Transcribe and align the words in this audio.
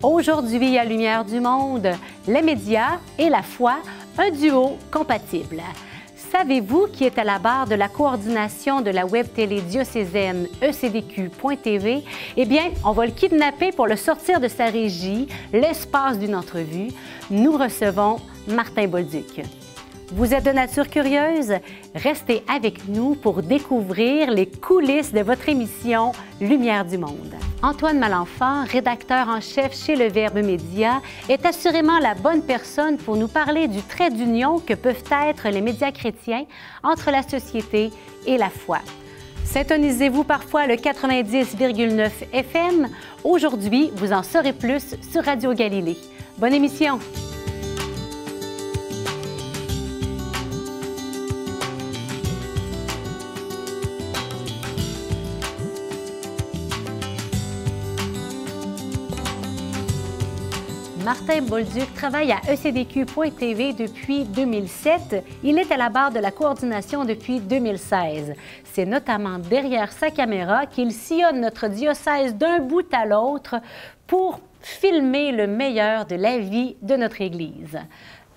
Aujourd'hui, 0.00 0.78
à 0.78 0.84
Lumière 0.84 1.24
du 1.24 1.40
Monde, 1.40 1.88
les 2.28 2.40
médias 2.40 3.00
et 3.18 3.28
la 3.28 3.42
foi, 3.42 3.78
un 4.16 4.30
duo 4.30 4.78
compatible. 4.92 5.60
Savez-vous 6.30 6.86
qui 6.92 7.02
est 7.02 7.18
à 7.18 7.24
la 7.24 7.40
barre 7.40 7.66
de 7.66 7.74
la 7.74 7.88
coordination 7.88 8.80
de 8.80 8.90
la 8.90 9.06
web 9.06 9.26
télé 9.34 9.60
diocésaine 9.60 10.46
ECDQ.tv? 10.62 12.04
Eh 12.36 12.44
bien, 12.44 12.70
on 12.84 12.92
va 12.92 13.06
le 13.06 13.12
kidnapper 13.12 13.72
pour 13.72 13.88
le 13.88 13.96
sortir 13.96 14.38
de 14.38 14.46
sa 14.46 14.66
régie, 14.66 15.26
l'espace 15.52 16.16
d'une 16.16 16.36
entrevue. 16.36 16.92
Nous 17.28 17.58
recevons 17.58 18.18
Martin 18.46 18.86
Bolduc. 18.86 19.42
Vous 20.10 20.32
êtes 20.32 20.44
de 20.44 20.52
nature 20.52 20.88
curieuse? 20.88 21.52
Restez 21.94 22.42
avec 22.48 22.88
nous 22.88 23.14
pour 23.14 23.42
découvrir 23.42 24.30
les 24.30 24.46
coulisses 24.46 25.12
de 25.12 25.20
votre 25.20 25.50
émission 25.50 26.12
Lumière 26.40 26.86
du 26.86 26.96
Monde. 26.96 27.34
Antoine 27.62 27.98
Malenfant, 27.98 28.64
rédacteur 28.64 29.28
en 29.28 29.42
chef 29.42 29.76
chez 29.76 29.96
Le 29.96 30.06
Verbe 30.08 30.38
Média, 30.38 31.02
est 31.28 31.44
assurément 31.44 31.98
la 31.98 32.14
bonne 32.14 32.42
personne 32.42 32.96
pour 32.96 33.16
nous 33.16 33.28
parler 33.28 33.68
du 33.68 33.82
trait 33.82 34.08
d'union 34.10 34.60
que 34.60 34.72
peuvent 34.72 35.04
être 35.28 35.50
les 35.50 35.60
médias 35.60 35.92
chrétiens 35.92 36.46
entre 36.82 37.10
la 37.10 37.22
société 37.22 37.90
et 38.26 38.38
la 38.38 38.48
foi. 38.48 38.78
Syntonisez-vous 39.44 40.24
parfois 40.24 40.66
le 40.66 40.74
90,9 40.74 42.10
FM. 42.32 42.88
Aujourd'hui, 43.24 43.90
vous 43.94 44.14
en 44.14 44.22
saurez 44.22 44.54
plus 44.54 44.96
sur 45.12 45.22
Radio 45.22 45.52
Galilée. 45.52 45.98
Bonne 46.38 46.54
émission! 46.54 46.98
Martin 61.08 61.40
Bolduc 61.40 61.94
travaille 61.94 62.32
à 62.32 62.40
ECDQ.tv 62.52 63.72
depuis 63.72 64.24
2007. 64.24 65.24
Il 65.42 65.58
est 65.58 65.72
à 65.72 65.78
la 65.78 65.88
barre 65.88 66.10
de 66.10 66.18
la 66.18 66.30
coordination 66.30 67.06
depuis 67.06 67.40
2016. 67.40 68.34
C'est 68.62 68.84
notamment 68.84 69.38
derrière 69.38 69.90
sa 69.90 70.10
caméra 70.10 70.66
qu'il 70.66 70.92
sillonne 70.92 71.40
notre 71.40 71.68
diocèse 71.68 72.34
d'un 72.34 72.58
bout 72.58 72.92
à 72.92 73.06
l'autre 73.06 73.56
pour 74.06 74.40
filmer 74.60 75.32
le 75.32 75.46
meilleur 75.46 76.04
de 76.04 76.16
la 76.16 76.40
vie 76.40 76.76
de 76.82 76.96
notre 76.96 77.22
Église. 77.22 77.78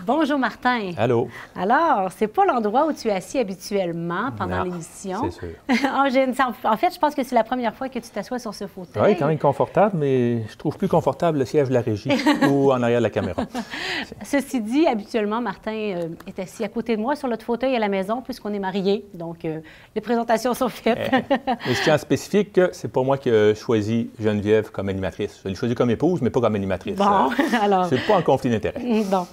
Bonjour 0.06 0.40
Martin. 0.40 0.92
Allô. 0.98 1.28
Alors, 1.56 2.12
c'est 2.16 2.28
pas 2.28 2.46
l'endroit 2.46 2.88
où 2.88 2.94
tu 2.94 3.08
es 3.08 3.12
assis 3.12 3.38
habituellement 3.38 4.32
pendant 4.38 4.64
l'émission. 4.64 5.30
C'est 5.30 5.40
sûr. 5.40 5.90
en 6.64 6.78
fait, 6.78 6.94
je 6.94 7.00
pense 7.00 7.14
que 7.14 7.24
c'est 7.24 7.36
la 7.36 7.44
première 7.44 7.76
fois 7.76 7.90
que 7.90 8.00
tu 8.00 8.10
t'assois 8.10 8.40
sur 8.40 8.54
ce 8.54 8.66
fauteuil. 8.68 9.04
Oui, 9.04 9.18
quand 9.18 9.28
même 9.28 9.38
confortable, 9.38 9.98
mais 9.98 10.44
je 10.48 10.58
trouve 10.58 10.78
plus 10.78 10.88
confortable 10.88 11.40
le 11.40 11.46
siège 11.46 11.70
de 11.70 11.74
la 11.74 11.82
régie 11.82 12.10
ou 12.50 12.72
en 12.72 12.82
arrière 12.82 13.00
de 13.00 13.04
la 13.04 13.10
caméra. 13.10 13.44
Ceci 14.24 14.62
dit, 14.62 14.88
habituellement, 14.88 15.42
Martin 15.42 15.72
euh, 15.72 16.08
est 16.28 16.40
assis 16.40 16.64
à 16.64 16.70
côté 16.70 16.96
de 16.96 17.02
moi 17.02 17.16
sur 17.16 17.28
notre 17.28 17.46
fauteuil 17.46 17.76
à 17.76 17.80
la 17.80 17.90
maison 17.90 18.22
puisqu'on 18.22 18.54
est 18.54 18.60
mariés. 18.60 19.06
Donc, 19.14 19.46
euh, 19.46 19.60
les 19.96 20.02
présentations 20.02 20.54
sont 20.54 20.70
faites. 20.70 20.98
Eh, 21.14 21.36
mais 21.68 21.74
je 21.74 21.84
tiens 21.84 21.94
à 21.94 21.98
spécifier 21.98 22.46
que 22.46 22.70
c'est 22.72 22.92
pas 22.92 23.04
moi 23.04 23.18
qui 23.18 23.30
ai 23.30 23.54
choisi 23.56 24.10
Geneviève 24.20 24.72
comme 24.72 24.90
animatrice. 24.90 25.42
Je 25.44 25.50
l'ai 25.50 25.56
choisie 25.56 25.76
comme 25.76 25.90
épouse, 25.90 26.22
mais 26.22 26.30
pas 26.30 26.42
comme 26.42 26.56
animatrice. 26.56 26.96
Bon, 26.96 27.30
alors. 27.62 27.86
C'est 27.86 28.06
pas 28.08 28.18
un 28.18 28.22
conflit 28.22 28.50
d'intérêt. 28.50 28.82
Bon. 29.10 29.28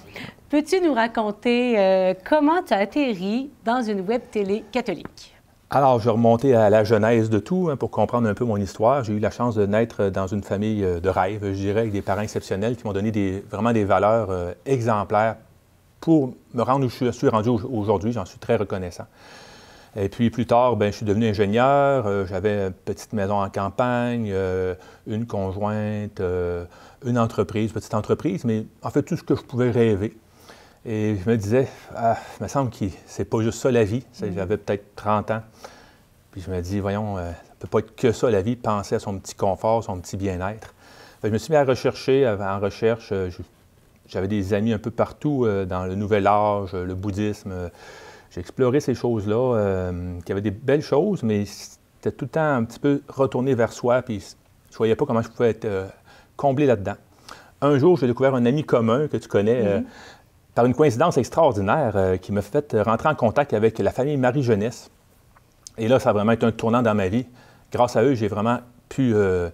Peux-tu 0.49 0.81
nous 0.81 0.95
raconter 0.95 1.77
euh, 1.77 2.15
comment 2.27 2.63
tu 2.65 2.73
as 2.73 2.77
atterri 2.77 3.51
dans 3.65 3.83
une 3.83 4.01
web 4.01 4.23
télé 4.31 4.63
catholique? 4.71 5.35
Alors, 5.69 5.99
je 5.99 6.05
vais 6.05 6.09
remonter 6.09 6.55
à 6.55 6.71
la 6.71 6.83
genèse 6.83 7.29
de 7.29 7.37
tout 7.37 7.69
hein, 7.69 7.75
pour 7.75 7.91
comprendre 7.91 8.27
un 8.27 8.33
peu 8.33 8.45
mon 8.45 8.57
histoire. 8.57 9.03
J'ai 9.03 9.13
eu 9.13 9.19
la 9.19 9.29
chance 9.29 9.53
de 9.53 9.67
naître 9.67 10.09
dans 10.09 10.25
une 10.25 10.41
famille 10.41 10.83
euh, 10.83 10.99
de 10.99 11.07
rêve, 11.07 11.41
je 11.43 11.53
dirais, 11.53 11.81
avec 11.81 11.91
des 11.91 12.01
parents 12.01 12.21
exceptionnels 12.21 12.77
qui 12.77 12.87
m'ont 12.87 12.93
donné 12.93 13.43
vraiment 13.47 13.73
des 13.73 13.85
valeurs 13.85 14.31
euh, 14.31 14.53
exemplaires 14.65 15.35
pour 16.01 16.33
me 16.55 16.63
rendre 16.63 16.87
où 16.87 16.89
je 16.89 17.11
suis 17.11 17.29
rendu 17.29 17.49
aujourd'hui. 17.49 18.11
J'en 18.11 18.25
suis 18.25 18.39
très 18.39 18.55
reconnaissant. 18.55 19.05
Et 19.95 20.09
puis 20.09 20.31
plus 20.31 20.47
tard, 20.47 20.77
ben, 20.77 20.91
je 20.91 20.97
suis 20.97 21.05
devenu 21.05 21.27
ingénieur. 21.27 22.25
J'avais 22.25 22.67
une 22.67 22.73
petite 22.73 23.13
maison 23.13 23.39
en 23.41 23.49
campagne, 23.49 24.33
une 25.07 25.25
conjointe, 25.25 26.21
une 27.05 27.17
entreprise, 27.17 27.71
petite 27.71 27.95
entreprise, 27.95 28.45
mais 28.45 28.65
en 28.83 28.91
fait 28.91 29.01
tout 29.01 29.17
ce 29.17 29.23
que 29.23 29.35
je 29.35 29.41
pouvais 29.41 29.71
rêver. 29.71 30.15
Et 30.85 31.17
je 31.23 31.29
me 31.29 31.35
disais, 31.35 31.67
ah, 31.95 32.17
il 32.39 32.43
me 32.43 32.47
semble 32.47 32.71
que 32.71 32.85
c'est 33.05 33.25
pas 33.25 33.41
juste 33.41 33.59
ça 33.59 33.71
la 33.71 33.83
vie. 33.83 34.05
Mm. 34.21 34.27
J'avais 34.35 34.57
peut-être 34.57 34.95
30 34.95 35.31
ans. 35.31 35.41
Puis 36.31 36.41
je 36.41 36.51
me 36.51 36.61
dis, 36.61 36.79
voyons, 36.79 37.17
euh, 37.17 37.31
ça 37.31 37.53
ne 37.55 37.59
peut 37.59 37.67
pas 37.67 37.79
être 37.79 37.95
que 37.95 38.11
ça 38.11 38.29
la 38.29 38.41
vie, 38.41 38.55
penser 38.55 38.95
à 38.95 38.99
son 38.99 39.17
petit 39.19 39.35
confort, 39.35 39.83
son 39.83 39.99
petit 39.99 40.15
bien-être. 40.15 40.73
Je 41.23 41.29
me 41.29 41.37
suis 41.37 41.51
mis 41.51 41.57
à 41.57 41.65
rechercher, 41.65 42.27
en 42.27 42.59
recherche. 42.59 43.09
Euh, 43.11 43.29
j'avais 44.07 44.29
des 44.29 44.53
amis 44.53 44.71
un 44.71 44.77
peu 44.77 44.91
partout 44.91 45.45
euh, 45.45 45.65
dans 45.65 45.85
le 45.85 45.95
nouvel 45.95 46.27
âge, 46.27 46.73
le 46.73 46.95
bouddhisme. 46.95 47.69
J'ai 48.31 48.39
exploré 48.39 48.79
ces 48.79 48.93
choses-là, 48.93 49.91
qui 50.23 50.31
avaient 50.31 50.41
des 50.41 50.51
belles 50.51 50.83
choses, 50.83 51.23
mais 51.23 51.45
c'était 51.45 52.15
tout 52.15 52.25
le 52.25 52.29
temps 52.29 52.55
un 52.55 52.63
petit 52.63 52.79
peu 52.79 53.01
retourné 53.07 53.55
vers 53.55 53.73
soi, 53.73 54.03
puis 54.03 54.19
je 54.19 54.73
ne 54.75 54.77
voyais 54.77 54.95
pas 54.95 55.07
comment 55.07 55.23
je 55.23 55.29
pouvais 55.29 55.49
être 55.49 55.67
comblé 56.37 56.67
là-dedans. 56.67 56.93
Un 57.61 57.79
jour, 57.79 57.97
j'ai 57.97 58.05
découvert 58.05 58.35
un 58.35 58.45
ami 58.45 58.63
commun 58.63 59.07
que 59.07 59.17
tu 59.17 59.27
connais, 59.27 59.63
mm-hmm 59.63 59.83
par 60.59 60.65
une 60.65 60.75
coïncidence 60.75 61.17
extraordinaire 61.17 61.93
euh, 61.95 62.17
qui 62.17 62.33
m'a 62.33 62.41
fait 62.41 62.75
rentrer 62.81 63.07
en 63.07 63.15
contact 63.15 63.53
avec 63.53 63.79
la 63.79 63.91
famille 63.91 64.17
Marie-Jeunesse. 64.17 64.91
Et 65.77 65.87
là, 65.87 65.99
ça 65.99 66.09
a 66.09 66.13
vraiment 66.13 66.33
été 66.33 66.45
un 66.45 66.51
tournant 66.51 66.81
dans 66.81 66.95
ma 66.95 67.07
vie. 67.07 67.25
Grâce 67.71 67.95
à 67.95 68.03
eux, 68.03 68.13
j'ai 68.13 68.27
vraiment 68.27 68.57
pu 68.89 69.13
euh, 69.15 69.49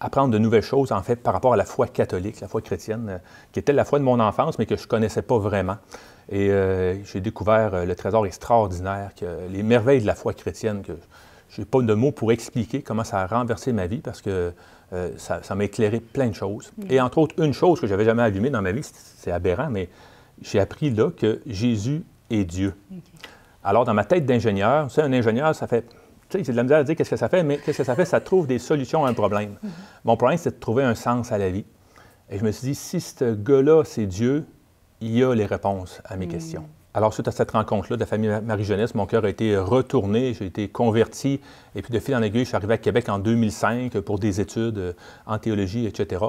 apprendre 0.00 0.32
de 0.32 0.38
nouvelles 0.38 0.64
choses, 0.64 0.90
en 0.90 1.00
fait, 1.00 1.14
par 1.14 1.32
rapport 1.32 1.52
à 1.52 1.56
la 1.56 1.64
foi 1.64 1.86
catholique, 1.86 2.40
la 2.40 2.48
foi 2.48 2.60
chrétienne, 2.60 3.06
euh, 3.08 3.18
qui 3.52 3.60
était 3.60 3.72
la 3.72 3.84
foi 3.84 4.00
de 4.00 4.04
mon 4.04 4.18
enfance, 4.18 4.58
mais 4.58 4.66
que 4.66 4.74
je 4.74 4.82
ne 4.82 4.88
connaissais 4.88 5.22
pas 5.22 5.38
vraiment. 5.38 5.76
Et 6.28 6.50
j'ai 7.04 7.20
découvert 7.20 7.84
le 7.84 7.94
trésor 7.94 8.26
extraordinaire, 8.26 9.10
que, 9.14 9.26
les 9.48 9.62
merveilles 9.62 10.00
de 10.00 10.06
la 10.06 10.16
foi 10.16 10.32
chrétienne, 10.34 10.82
que 10.82 10.92
je 11.50 11.60
n'ai 11.60 11.64
pas 11.64 11.82
de 11.82 11.94
mots 11.94 12.10
pour 12.10 12.32
expliquer 12.32 12.82
comment 12.82 13.04
ça 13.04 13.20
a 13.20 13.26
renversé 13.28 13.72
ma 13.72 13.86
vie, 13.86 13.98
parce 13.98 14.22
que 14.22 14.52
ça 15.18 15.54
m'a 15.54 15.64
éclairé 15.64 16.00
plein 16.00 16.28
de 16.28 16.34
choses. 16.34 16.72
Et 16.88 17.00
entre 17.00 17.18
autres, 17.18 17.34
une 17.42 17.52
chose 17.52 17.80
que 17.80 17.86
j'avais 17.88 18.04
jamais 18.04 18.22
allumée 18.22 18.50
dans 18.50 18.62
ma 18.62 18.70
vie, 18.70 18.88
c'est 19.18 19.32
aberrant, 19.32 19.68
mais 19.68 19.88
j'ai 20.42 20.60
appris 20.60 20.90
là 20.90 21.10
que 21.10 21.40
Jésus 21.46 22.04
est 22.30 22.44
Dieu. 22.44 22.74
Alors, 23.64 23.84
dans 23.84 23.94
ma 23.94 24.04
tête 24.04 24.26
d'ingénieur, 24.26 24.88
tu 24.88 24.94
sais, 24.94 25.02
un 25.02 25.12
ingénieur, 25.12 25.54
ça 25.54 25.66
fait. 25.66 25.86
Tu 26.28 26.38
sais, 26.38 26.44
c'est 26.44 26.52
de 26.52 26.56
la 26.56 26.62
misère 26.62 26.78
à 26.78 26.84
dire 26.84 26.96
qu'est-ce 26.96 27.10
que 27.10 27.16
ça 27.16 27.28
fait, 27.28 27.42
mais 27.42 27.58
qu'est-ce 27.58 27.78
que 27.78 27.84
ça 27.84 27.94
fait? 27.94 28.04
Ça 28.04 28.20
trouve 28.20 28.46
des 28.46 28.58
solutions 28.58 29.04
à 29.04 29.10
un 29.10 29.14
problème. 29.14 29.56
Mhm. 29.62 29.70
Mon 30.04 30.16
problème, 30.16 30.38
c'est 30.38 30.54
de 30.54 30.60
trouver 30.60 30.82
un 30.82 30.94
sens 30.94 31.30
à 31.30 31.38
la 31.38 31.50
vie. 31.50 31.64
Et 32.30 32.38
je 32.38 32.44
me 32.44 32.50
suis 32.50 32.68
dit, 32.68 32.74
si 32.74 33.00
ce 33.00 33.34
gars-là, 33.34 33.84
c'est 33.84 34.06
Dieu, 34.06 34.46
il 35.00 35.16
y 35.16 35.22
a 35.22 35.34
les 35.34 35.46
réponses 35.46 36.00
à 36.04 36.16
mes 36.16 36.26
mhm. 36.26 36.32
questions. 36.32 36.64
Alors, 36.94 37.14
suite 37.14 37.26
à 37.26 37.30
cette 37.30 37.50
rencontre-là 37.52 37.96
de 37.96 38.00
la 38.00 38.06
famille 38.06 38.30
Marie-Jeunesse, 38.44 38.94
mon 38.94 39.06
cœur 39.06 39.24
a 39.24 39.30
été 39.30 39.56
retourné, 39.56 40.34
j'ai 40.34 40.44
été 40.44 40.68
converti. 40.68 41.40
Et 41.74 41.80
puis, 41.80 41.90
de 41.90 41.98
fil 41.98 42.14
en 42.14 42.20
aiguille, 42.20 42.42
je 42.42 42.48
suis 42.48 42.56
arrivé 42.56 42.74
à 42.74 42.78
Québec 42.78 43.08
en 43.08 43.18
2005 43.18 43.98
pour 44.00 44.18
des 44.18 44.42
études 44.42 44.76
euh, 44.76 44.92
en 45.26 45.38
théologie, 45.38 45.86
etc. 45.86 46.22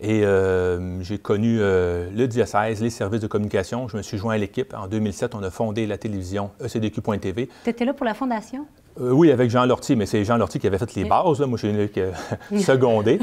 Et 0.00 0.24
euh, 0.24 1.02
j'ai 1.02 1.18
connu 1.18 1.58
euh, 1.60 2.08
le 2.14 2.26
diocèse, 2.28 2.80
les 2.80 2.88
services 2.88 3.20
de 3.20 3.26
communication. 3.26 3.88
Je 3.88 3.98
me 3.98 4.02
suis 4.02 4.16
joint 4.16 4.34
à 4.34 4.38
l'équipe. 4.38 4.72
En 4.72 4.86
2007, 4.86 5.34
on 5.34 5.42
a 5.42 5.50
fondé 5.50 5.86
la 5.86 5.98
télévision 5.98 6.50
ECDQ.tv. 6.64 7.50
Tu 7.64 7.70
étais 7.70 7.84
là 7.84 7.92
pour 7.92 8.06
la 8.06 8.14
fondation? 8.14 8.66
Euh, 9.00 9.10
oui, 9.10 9.30
avec 9.30 9.50
Jean 9.50 9.66
Lortie, 9.66 9.94
mais 9.94 10.06
c'est 10.06 10.24
Jean 10.24 10.36
Lortie 10.36 10.58
qui 10.58 10.66
avait 10.66 10.78
fait 10.78 10.94
les 10.94 11.04
bases. 11.04 11.40
Moi, 11.40 11.58
je 11.60 11.68
suis 11.68 11.88
que 11.90 12.12
secondé. 12.60 13.18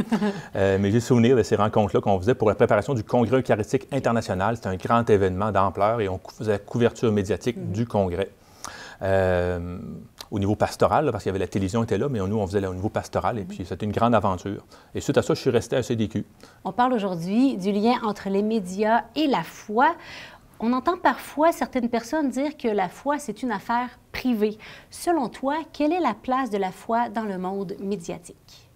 Euh, 0.56 0.78
mais 0.80 0.92
j'ai 0.92 1.00
souvenir 1.00 1.36
de 1.36 1.44
ces 1.44 1.56
rencontres-là 1.56 2.02
qu'on 2.02 2.20
faisait 2.20 2.36
pour 2.36 2.48
la 2.48 2.56
préparation 2.56 2.94
du 2.94 3.04
Congrès 3.04 3.40
eucharistique 3.40 3.88
international. 3.92 4.56
C'était 4.56 4.70
un 4.70 4.76
grand 4.76 5.10
événement 5.10 5.52
d'ampleur 5.52 6.02
et 6.02 6.10
on 6.10 6.20
faisait 6.38 6.52
la 6.52 6.60
couverture 6.60 7.12
médiatique 7.12 7.58
mm-hmm. 7.58 7.72
du 7.72 7.86
Congrès. 7.88 8.30
Euh, 9.02 9.78
au 10.32 10.40
niveau 10.40 10.56
pastoral, 10.56 11.12
parce 11.12 11.24
qu'il 11.24 11.30
y 11.30 11.32
avait 11.32 11.40
la 11.40 11.48
télévision 11.48 11.84
était 11.84 11.98
là, 11.98 12.08
mais 12.10 12.20
nous, 12.20 12.38
on 12.38 12.48
faisait 12.48 12.62
là, 12.62 12.70
au 12.70 12.74
niveau 12.74 12.90
pastoral, 12.90 13.38
et 13.38 13.42
mm-hmm. 13.42 13.48
puis 13.48 13.66
c'était 13.66 13.86
une 13.86 13.92
grande 13.92 14.16
aventure. 14.16 14.66
Et 14.96 15.02
suite 15.02 15.18
à 15.18 15.22
ça, 15.22 15.34
je 15.34 15.40
suis 15.40 15.50
resté 15.50 15.76
à 15.76 15.84
CDQ. 15.84 16.26
On 16.64 16.72
parle 16.72 16.94
aujourd'hui 16.94 17.58
du 17.58 17.72
lien 17.72 17.96
entre 18.04 18.30
les 18.30 18.42
médias 18.42 19.04
et 19.16 19.28
la 19.28 19.44
foi. 19.44 19.96
On 20.66 20.72
entend 20.72 20.96
parfois 20.96 21.52
certaines 21.52 21.90
personnes 21.90 22.30
dire 22.30 22.56
que 22.56 22.70
la 22.70 22.88
foi, 22.88 23.20
c'est 23.20 23.44
une 23.44 23.52
affaire 23.52 24.00
privée. 24.14 24.58
Selon 24.90 25.28
toi, 25.28 25.58
quelle 25.74 25.92
est 25.92 26.00
la 26.00 26.14
place 26.14 26.50
de 26.50 26.58
la 26.58 26.72
foi 26.72 27.10
dans 27.10 27.26
le 27.26 27.38
monde 27.38 27.74
médiatique? 27.82 28.70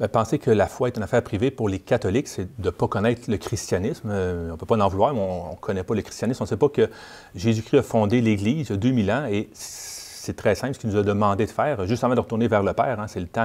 Bien, 0.00 0.08
penser 0.08 0.40
que 0.40 0.50
la 0.50 0.66
foi 0.66 0.88
est 0.88 0.96
une 0.96 1.04
affaire 1.04 1.22
privée 1.22 1.52
pour 1.52 1.68
les 1.68 1.78
catholiques, 1.78 2.26
c'est 2.26 2.46
de 2.60 2.64
ne 2.64 2.70
pas 2.70 2.88
connaître 2.88 3.30
le 3.30 3.36
christianisme. 3.36 4.08
Euh, 4.10 4.48
on 4.48 4.52
ne 4.54 4.56
peut 4.56 4.66
pas 4.66 4.76
en 4.76 4.88
vouloir, 4.88 5.14
mais 5.14 5.20
on 5.20 5.52
ne 5.52 5.56
connaît 5.56 5.84
pas 5.84 5.94
le 5.94 6.02
christianisme. 6.02 6.42
On 6.42 6.46
ne 6.46 6.48
sait 6.48 6.56
pas 6.56 6.68
que 6.68 6.90
Jésus-Christ 7.36 7.78
a 7.78 7.82
fondé 7.84 8.20
l'Église 8.20 8.66
il 8.68 8.72
y 8.72 8.74
a 8.74 8.76
2000 8.76 9.12
ans 9.12 9.26
et 9.30 9.50
c'est 9.52 10.34
très 10.34 10.56
simple 10.56 10.74
ce 10.74 10.80
qu'il 10.80 10.90
nous 10.90 10.96
a 10.96 11.04
demandé 11.04 11.46
de 11.46 11.52
faire, 11.52 11.86
juste 11.86 12.02
avant 12.02 12.16
de 12.16 12.20
retourner 12.20 12.48
vers 12.48 12.64
le 12.64 12.72
Père. 12.72 12.98
Hein. 12.98 13.06
c'est 13.06 13.38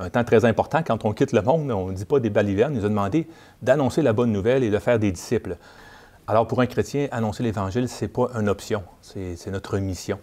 un 0.00 0.10
temps 0.10 0.24
très 0.24 0.44
important. 0.44 0.82
Quand 0.84 1.04
on 1.04 1.12
quitte 1.12 1.30
le 1.30 1.42
monde, 1.42 1.70
on 1.70 1.90
ne 1.90 1.94
dit 1.94 2.06
pas 2.06 2.18
des 2.18 2.30
balivernes, 2.30 2.74
il 2.74 2.80
nous 2.80 2.86
a 2.86 2.88
demandé 2.88 3.28
d'annoncer 3.62 4.02
la 4.02 4.12
bonne 4.12 4.32
nouvelle 4.32 4.64
et 4.64 4.70
de 4.70 4.78
faire 4.80 4.98
des 4.98 5.12
disciples. 5.12 5.56
Alors, 6.26 6.46
pour 6.46 6.62
un 6.62 6.66
chrétien, 6.66 7.06
annoncer 7.10 7.42
l'Évangile, 7.42 7.86
ce 7.86 8.04
n'est 8.04 8.08
pas 8.08 8.30
une 8.40 8.48
option, 8.48 8.82
c'est 9.02 9.50
notre 9.50 9.76
mission. 9.76 10.18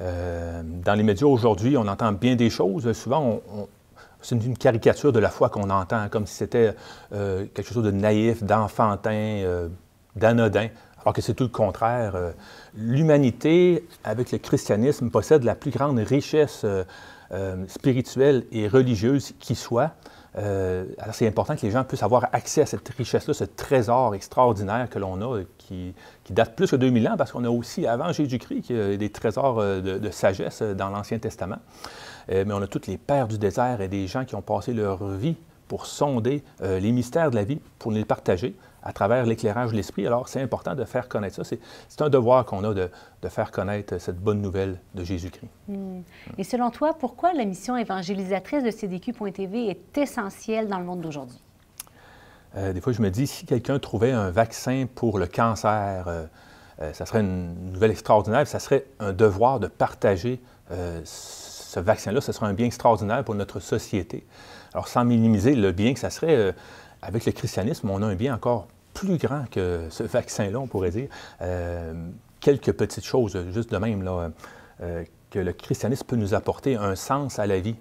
Euh, 0.00 0.62
dans 0.64 0.94
les 0.94 1.02
médias 1.02 1.26
aujourd'hui, 1.26 1.76
on 1.76 1.88
entend 1.88 2.12
bien 2.12 2.36
des 2.36 2.50
choses. 2.50 2.92
Souvent, 2.92 3.40
c'est 4.22 4.36
une, 4.36 4.56
caricature 4.56 5.12
de 5.12 5.18
la 5.18 5.28
foi 5.28 5.48
qu'on 5.48 5.68
entend, 5.70 6.08
comme 6.08 6.26
si 6.26 6.36
c'était 6.36 6.76
euh, 7.12 7.46
quelque 7.52 7.72
chose 7.72 7.82
de 7.82 7.90
naïf, 7.90 8.44
d'enfantin, 8.44 9.10
euh, 9.10 9.68
d'anodin, 10.14 10.68
alors 11.02 11.14
que 11.14 11.20
c'est 11.20 11.34
tout 11.34 11.44
le 11.44 11.50
contraire. 11.50 12.14
L'humanité, 12.76 13.88
avec 14.04 14.30
le 14.30 14.38
christianisme, 14.38 15.10
possède 15.10 15.42
la 15.42 15.56
plus 15.56 15.72
grande 15.72 15.98
richesse 15.98 16.64
spirituelle 17.66 18.44
et 18.52 18.68
religieuse 18.68 19.32
qui 19.40 19.56
soit. 19.56 19.94
Alors 20.34 21.14
c'est 21.14 21.26
important 21.26 21.56
que 21.56 21.62
les 21.62 21.72
gens 21.72 21.84
puissent 21.84 22.02
avoir 22.02 22.28
accès 22.32 22.62
à 22.62 22.66
cette 22.66 22.88
richesse-là, 22.88 23.34
ce 23.34 23.44
trésor 23.44 24.14
extraordinaire 24.14 24.88
que 24.88 24.98
l'on 24.98 25.20
a, 25.20 25.42
qui, 25.58 25.94
date 26.30 26.54
plus 26.54 26.70
que 26.70 26.76
2000 26.76 27.08
ans, 27.08 27.16
parce 27.16 27.32
qu'on 27.32 27.44
a 27.44 27.50
aussi, 27.50 27.86
avant 27.86 28.12
Jésus-Christ, 28.12 28.72
des 28.72 29.10
trésors 29.10 29.60
de 29.60 30.10
sagesse 30.10 30.62
dans 30.62 30.88
l'Ancien 30.88 31.18
Testament. 31.18 31.58
Euh, 32.30 32.44
mais 32.46 32.54
on 32.54 32.62
a 32.62 32.66
tous 32.66 32.86
les 32.86 32.98
pères 32.98 33.28
du 33.28 33.38
désert 33.38 33.80
et 33.80 33.88
des 33.88 34.06
gens 34.06 34.24
qui 34.24 34.34
ont 34.34 34.42
passé 34.42 34.72
leur 34.72 35.04
vie 35.06 35.36
pour 35.68 35.86
sonder 35.86 36.42
euh, 36.62 36.80
les 36.80 36.92
mystères 36.92 37.30
de 37.30 37.36
la 37.36 37.44
vie, 37.44 37.60
pour 37.78 37.92
les 37.92 38.04
partager 38.04 38.54
à 38.82 38.92
travers 38.92 39.26
l'éclairage 39.26 39.70
de 39.70 39.76
l'esprit. 39.76 40.06
Alors, 40.06 40.28
c'est 40.28 40.40
important 40.40 40.74
de 40.74 40.84
faire 40.84 41.08
connaître 41.08 41.36
ça. 41.36 41.56
C'est 41.88 42.02
un 42.02 42.08
devoir 42.08 42.44
qu'on 42.44 42.64
a 42.64 42.74
de, 42.74 42.88
faire 43.28 43.50
connaître 43.50 43.98
cette 43.98 44.18
bonne 44.18 44.40
nouvelle 44.40 44.78
de 44.94 45.04
Jésus-Christ. 45.04 45.50
Hmm. 45.68 46.00
Et 46.38 46.44
selon 46.44 46.70
toi, 46.70 46.94
pourquoi 46.98 47.32
la 47.32 47.44
mission 47.44 47.76
évangélisatrice 47.76 48.64
de 48.64 48.70
CDQ.tv 48.70 49.68
est 49.68 49.98
essentielle 49.98 50.68
dans 50.68 50.78
le 50.78 50.84
monde 50.84 51.00
d'aujourd'hui? 51.00 51.40
Euh, 52.56 52.72
des 52.72 52.80
fois, 52.80 52.92
je 52.92 53.02
me 53.02 53.10
dis, 53.10 53.26
si 53.26 53.46
quelqu'un 53.46 53.78
trouvait 53.78 54.12
un 54.12 54.30
vaccin 54.30 54.86
pour 54.94 55.18
le 55.18 55.26
cancer, 55.26 56.28
ça 56.94 57.04
serait 57.04 57.20
une 57.20 57.72
nouvelle 57.72 57.90
extraordinaire, 57.90 58.46
ça 58.46 58.58
serait 58.58 58.86
un 59.00 59.12
devoir 59.12 59.60
de 59.60 59.66
partager 59.66 60.40
ce 61.70 61.78
vaccin-là, 61.78 62.20
ce 62.20 62.32
sera 62.32 62.46
un 62.48 62.52
bien 62.52 62.66
extraordinaire 62.66 63.22
pour 63.22 63.34
notre 63.34 63.60
société. 63.60 64.26
Alors, 64.74 64.88
sans 64.88 65.04
minimiser 65.04 65.54
le 65.54 65.72
bien 65.72 65.94
que 65.94 66.00
ça 66.00 66.10
serait, 66.10 66.36
euh, 66.36 66.52
avec 67.02 67.26
le 67.26 67.32
christianisme, 67.32 67.90
on 67.90 68.02
a 68.02 68.06
un 68.06 68.14
bien 68.14 68.34
encore 68.34 68.68
plus 68.94 69.16
grand 69.16 69.44
que 69.50 69.86
ce 69.90 70.02
vaccin-là, 70.02 70.58
on 70.58 70.66
pourrait 70.66 70.90
dire. 70.90 71.08
Euh, 71.40 71.94
quelques 72.40 72.72
petites 72.72 73.04
choses, 73.04 73.38
juste 73.52 73.70
de 73.70 73.76
même, 73.78 74.06
euh, 74.80 75.04
que 75.30 75.38
le 75.38 75.52
christianisme 75.52 76.04
peut 76.06 76.16
nous 76.16 76.34
apporter 76.34 76.76
un 76.76 76.96
sens 76.96 77.38
à 77.38 77.46
la 77.46 77.60
vie. 77.60 77.76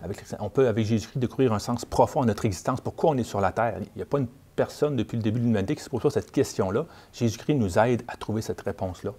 Avec, 0.00 0.24
on 0.38 0.48
peut, 0.48 0.68
avec 0.68 0.86
Jésus-Christ, 0.86 1.18
découvrir 1.18 1.52
un 1.52 1.58
sens 1.58 1.84
profond 1.84 2.22
à 2.22 2.26
notre 2.26 2.44
existence. 2.44 2.80
Pourquoi 2.80 3.10
on 3.10 3.16
est 3.16 3.24
sur 3.24 3.40
la 3.40 3.50
terre? 3.50 3.78
Il 3.80 3.96
n'y 3.96 4.02
a 4.02 4.06
pas 4.06 4.18
une 4.18 4.28
personne 4.54 4.94
depuis 4.94 5.16
le 5.16 5.22
début 5.22 5.40
de 5.40 5.44
l'humanité 5.44 5.74
qui 5.74 5.82
se 5.82 5.90
pose 5.90 6.08
cette 6.12 6.30
question-là. 6.30 6.86
Jésus-Christ 7.12 7.54
nous 7.54 7.78
aide 7.78 8.02
à 8.06 8.16
trouver 8.16 8.40
cette 8.40 8.60
réponse-là. 8.60 9.12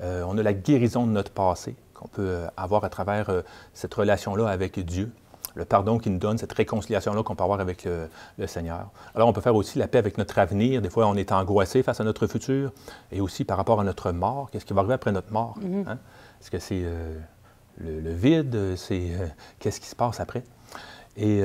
on 0.00 0.38
a 0.38 0.42
la 0.42 0.52
guérison 0.52 1.06
de 1.06 1.12
notre 1.12 1.32
passé 1.32 1.74
qu'on 2.00 2.08
peut 2.08 2.28
euh, 2.28 2.46
avoir 2.56 2.84
à 2.84 2.88
travers 2.88 3.28
euh, 3.30 3.42
cette 3.74 3.92
relation-là 3.94 4.48
avec 4.48 4.80
Dieu, 4.80 5.12
le 5.54 5.64
pardon 5.64 5.98
qu'il 5.98 6.12
nous 6.12 6.18
donne, 6.18 6.38
cette 6.38 6.52
réconciliation-là 6.52 7.22
qu'on 7.22 7.34
peut 7.34 7.44
avoir 7.44 7.60
avec 7.60 7.84
le, 7.84 8.46
Seigneur. 8.46 8.90
Alors, 9.14 9.28
on 9.28 9.32
peut 9.32 9.40
faire 9.40 9.54
aussi 9.54 9.78
la 9.78 9.88
paix 9.88 9.98
avec 9.98 10.18
notre 10.18 10.38
avenir. 10.38 10.82
Des 10.82 10.90
fois, 10.90 11.06
on 11.06 11.14
est 11.16 11.32
angoissé 11.32 11.82
face 11.82 12.00
à 12.00 12.04
notre 12.04 12.26
futur 12.26 12.72
et 13.12 13.20
aussi 13.20 13.44
par 13.44 13.56
rapport 13.56 13.80
à 13.80 13.84
notre 13.84 14.12
mort. 14.12 14.48
Qu'est-ce 14.50 14.64
qui 14.64 14.72
va 14.72 14.80
arriver 14.80 14.94
après 14.94 15.12
notre 15.12 15.32
mort? 15.32 15.56
Mm-hmm. 15.60 15.88
Hein? 15.88 15.98
Est-ce 16.40 16.50
que 16.50 16.58
c'est 16.58 16.82
euh, 16.84 17.18
le, 17.78 18.12
vide? 18.12 18.74
C'est 18.76 19.10
qu'est-ce 19.58 19.80
qui 19.80 19.86
se 19.86 19.96
passe 19.96 20.20
après? 20.20 20.42
Et 21.16 21.42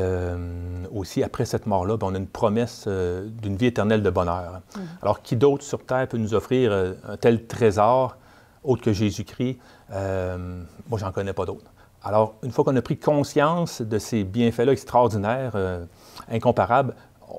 aussi, 0.94 1.24
après 1.24 1.46
cette 1.46 1.66
mort-là, 1.66 1.98
ben, 1.98 2.08
on 2.08 2.16
a 2.16 2.18
une 2.18 2.28
promesse 2.28 2.88
d'une 2.88 3.58
vie 3.58 3.68
éternelle 3.68 4.04
de 4.04 4.10
bonheur. 4.10 4.62
Mm-hmm. 4.62 4.80
Alors, 5.02 5.22
qui 5.22 5.36
d'autre 5.36 5.64
sur 5.64 5.86
Terre 5.86 6.08
peut 6.08 6.18
nous 6.18 6.34
offrir 6.34 6.72
un 7.08 7.18
tel 7.18 7.46
trésor 7.46 8.18
autre 8.66 8.82
que 8.82 8.94
Jésus-Christ? 8.94 9.60
Euh, 9.92 10.64
moi, 10.88 11.00
j'en 11.00 11.12
connais 11.12 11.34
pas 11.34 11.46
d'autres. 11.46 11.72
Alors, 12.06 12.36
une 12.44 12.52
fois 12.52 12.64
qu'on 12.64 12.76
a 12.76 12.82
pris 12.84 12.98
conscience 12.98 13.82
de 13.82 13.98
ces 13.98 14.24
bienfaits-là 14.24 14.72
extraordinaires, 14.72 15.54
euh, 15.56 15.84
incomparables, 16.30 16.94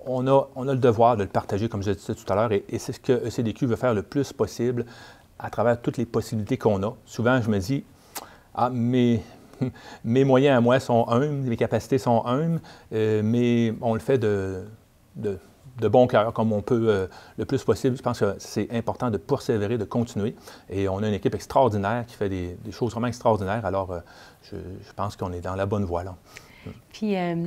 on 0.07 0.27
a, 0.27 0.49
le 0.57 0.75
devoir 0.75 1.17
de 1.17 1.23
le 1.23 1.29
partager, 1.29 1.69
comme 1.69 1.85
je 1.85 1.93
disais 1.93 2.15
tout 2.17 2.33
à 2.33 2.35
l'heure, 2.35 2.51
et, 2.51 2.65
c'est 2.79 2.93
ce 2.93 2.99
que 2.99 3.13
ECDQ 3.13 3.67
veut 3.67 3.77
faire 3.77 3.95
le 3.95 4.03
plus 4.03 4.33
possible 4.33 4.85
à 5.39 5.51
travers 5.51 5.81
toutes 5.81 5.99
les 5.99 6.05
possibilités 6.05 6.59
qu'on 6.59 6.83
a. 6.83 6.97
Souvent, 7.05 7.41
je 7.41 7.49
me 7.49 7.61
dis, 7.61 7.85
ah, 8.57 8.69
mes, 8.73 9.23
moyens 10.05 10.59
à 10.59 10.61
moi 10.61 10.81
sont 10.81 11.09
humbles, 11.09 11.49
mes 11.49 11.57
capacités 11.57 11.99
sont 11.99 12.27
humbles, 12.27 12.61
euh, 12.93 13.23
mais 13.25 13.73
on 13.81 13.95
le 13.95 14.01
fait 14.01 14.19
de 14.19 14.65
de 15.79 15.89
bon 15.89 16.07
cœur, 16.07 16.33
comme 16.33 16.53
on 16.53 16.63
peut 16.63 16.87
euh, 16.89 17.07
le 17.37 17.45
plus 17.45 17.63
possible. 17.65 17.97
Je 17.97 18.03
pense 18.03 18.21
que 18.21 18.35
c'est 18.39 18.69
important 18.73 19.11
de 19.11 19.19
persévérer, 19.19 19.79
de 19.79 19.85
continuer. 19.85 20.35
Et 20.71 20.89
on 20.89 20.99
a 21.03 21.09
une 21.09 21.15
équipe 21.15 21.35
extraordinaire 21.35 22.07
qui 22.07 22.15
fait 22.15 22.29
des, 22.29 22.57
choses 22.71 22.93
vraiment 22.93 23.09
extraordinaires. 23.09 23.65
Alors, 23.65 23.91
euh, 23.91 24.01
je, 24.43 24.93
pense 24.95 25.17
qu'on 25.17 25.33
est 25.33 25.41
dans 25.41 25.55
la 25.55 25.67
bonne 25.67 25.85
voie. 25.85 26.05
Là. 26.05 26.17
Puis, 26.93 27.17
euh, 27.17 27.47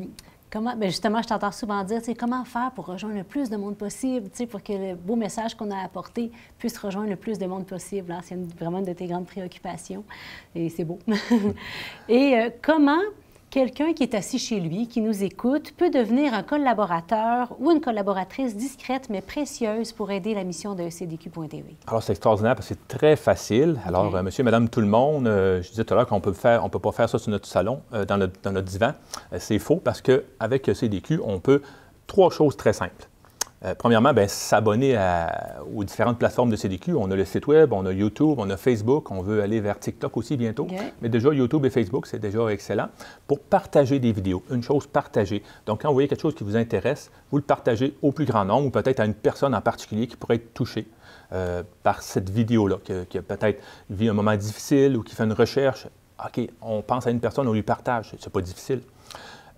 comment, 0.51 0.75
bien 0.75 0.89
justement, 0.89 1.21
je 1.21 1.27
t'entends 1.27 1.51
souvent 1.51 1.83
dire, 1.83 2.01
comment 2.17 2.45
faire 2.45 2.71
pour 2.71 2.85
rejoindre 2.85 3.17
le 3.17 3.23
plus 3.23 3.49
de 3.49 3.57
monde 3.57 3.75
possible, 3.75 4.29
pour 4.49 4.61
que 4.61 4.73
le 4.73 4.95
beau 4.95 5.15
message 5.15 5.55
qu'on 5.55 5.71
a 5.71 5.83
apporté 5.83 6.31
puisse 6.57 6.77
rejoindre 6.77 7.09
le 7.09 7.15
plus 7.15 7.39
de 7.39 7.47
monde 7.47 7.65
possible. 7.65 8.11
Hein? 8.11 8.19
C'est 8.23 8.37
vraiment 8.57 8.79
une 8.79 8.85
de 8.85 8.93
tes 8.93 9.07
grandes 9.07 9.25
préoccupations. 9.25 10.03
Et 10.53 10.69
c'est 10.69 10.85
beau. 10.85 10.99
Et 12.09 12.51
comment 12.61 13.01
quelqu'un 13.49 13.93
qui 13.93 14.03
est 14.03 14.13
assis 14.15 14.39
chez 14.39 14.59
lui, 14.59 14.87
qui 14.87 15.01
nous 15.01 15.23
écoute, 15.23 15.73
peut 15.75 15.89
devenir 15.89 16.33
un 16.33 16.43
collaborateur 16.43 17.55
ou 17.59 17.71
une 17.71 17.81
collaboratrice 17.81 18.55
discrète 18.55 19.09
mais 19.09 19.21
précieuse 19.21 19.91
pour 19.91 20.11
aider 20.11 20.33
la 20.33 20.43
mission 20.43 20.75
de 20.75 20.89
CDQ.tv. 20.89 21.75
Alors, 21.87 22.03
c'est 22.03 22.13
extraordinaire 22.13 22.55
parce 22.55 22.69
que 22.69 22.75
c'est 22.75 22.87
très 22.87 23.15
facile. 23.15 23.79
Alors, 23.85 24.15
euh, 24.15 24.23
monsieur, 24.23 24.43
madame, 24.43 24.69
tout 24.69 24.81
le 24.81 24.87
monde, 24.87 25.27
euh, 25.27 25.61
je 25.61 25.69
disais 25.69 25.83
tout 25.83 25.93
à 25.93 25.97
l'heure 25.97 26.07
qu'on 26.07 26.21
peut 26.21 26.33
faire, 26.33 26.63
on 26.63 26.69
peut 26.69 26.79
pas 26.79 26.91
faire 26.91 27.09
ça 27.09 27.17
sur 27.17 27.31
notre 27.31 27.47
salon, 27.47 27.81
euh, 27.93 28.05
dans, 28.05 28.17
notre, 28.17 28.33
dans, 28.43 28.51
notre, 28.51 28.67
divan. 28.67 28.93
c'est 29.37 29.59
faux 29.59 29.77
parce 29.77 30.01
qu'avec 30.01 30.69
CDQ, 30.73 31.21
on 31.23 31.39
peut 31.39 31.61
trois 32.07 32.29
choses 32.29 32.55
très 32.55 32.73
simples. 32.73 33.07
Euh, 33.65 33.75
premièrement, 33.77 34.13
ben, 34.13 34.27
s'abonner 34.27 34.97
aux 35.73 35.83
différentes 35.83 36.17
plateformes 36.17 36.49
de 36.49 36.55
CDQ. 36.55 36.93
On 36.93 37.11
a 37.11 37.15
le 37.15 37.25
site 37.25 37.47
Web, 37.47 37.73
on 37.73 37.85
a 37.85 37.91
YouTube, 37.91 38.35
on 38.37 38.49
a 38.49 38.57
Facebook, 38.57 39.11
on 39.11 39.21
veut 39.21 39.41
aller 39.41 39.59
vers 39.59 39.79
TikTok 39.79 40.15
aussi 40.17 40.37
bientôt. 40.37 40.67
Mais 41.01 41.09
déjà, 41.09 41.33
YouTube 41.33 41.65
et 41.65 41.69
Facebook, 41.69 42.07
c'est 42.07 42.19
déjà 42.19 42.47
excellent 42.47 42.87
pour 43.27 43.39
partager 43.39 43.99
des 43.99 44.11
vidéos. 44.11 44.43
Une 44.49 44.63
chose 44.63 44.87
partagée. 44.87 45.43
Donc, 45.65 45.81
quand 45.81 45.89
vous 45.89 45.93
voyez 45.93 46.07
quelque 46.07 46.21
chose 46.21 46.35
qui 46.35 46.43
vous 46.43 46.55
intéresse, 46.55 47.11
vous 47.31 47.37
le 47.37 47.43
partagez 47.43 47.95
au 48.01 48.11
plus 48.11 48.25
grand 48.25 48.45
nombre 48.45 48.67
ou 48.67 48.69
peut-être 48.69 48.99
à 49.01 49.05
une 49.05 49.13
personne 49.13 49.53
en 49.53 49.61
particulier 49.61 50.07
qui 50.07 50.15
pourrait 50.15 50.35
être 50.35 50.53
touchée 50.53 50.87
euh, 51.31 51.63
par 51.83 52.01
cette 52.01 52.29
vidéo-là, 52.29 52.77
qui, 52.83 53.17
a 53.17 53.21
peut-être 53.21 53.61
vit 53.89 54.09
un 54.09 54.13
moment 54.13 54.35
difficile 54.35 54.97
ou 54.97 55.03
qui 55.03 55.15
fait 55.15 55.25
une 55.25 55.33
recherche. 55.33 55.87
OK, 56.25 56.49
on 56.61 56.81
pense 56.81 57.07
à 57.07 57.11
une 57.11 57.19
personne, 57.19 57.47
on 57.47 57.53
lui 57.53 57.63
partage. 57.63 58.15
C'est 58.19 58.31
pas 58.31 58.41
difficile. 58.41 58.81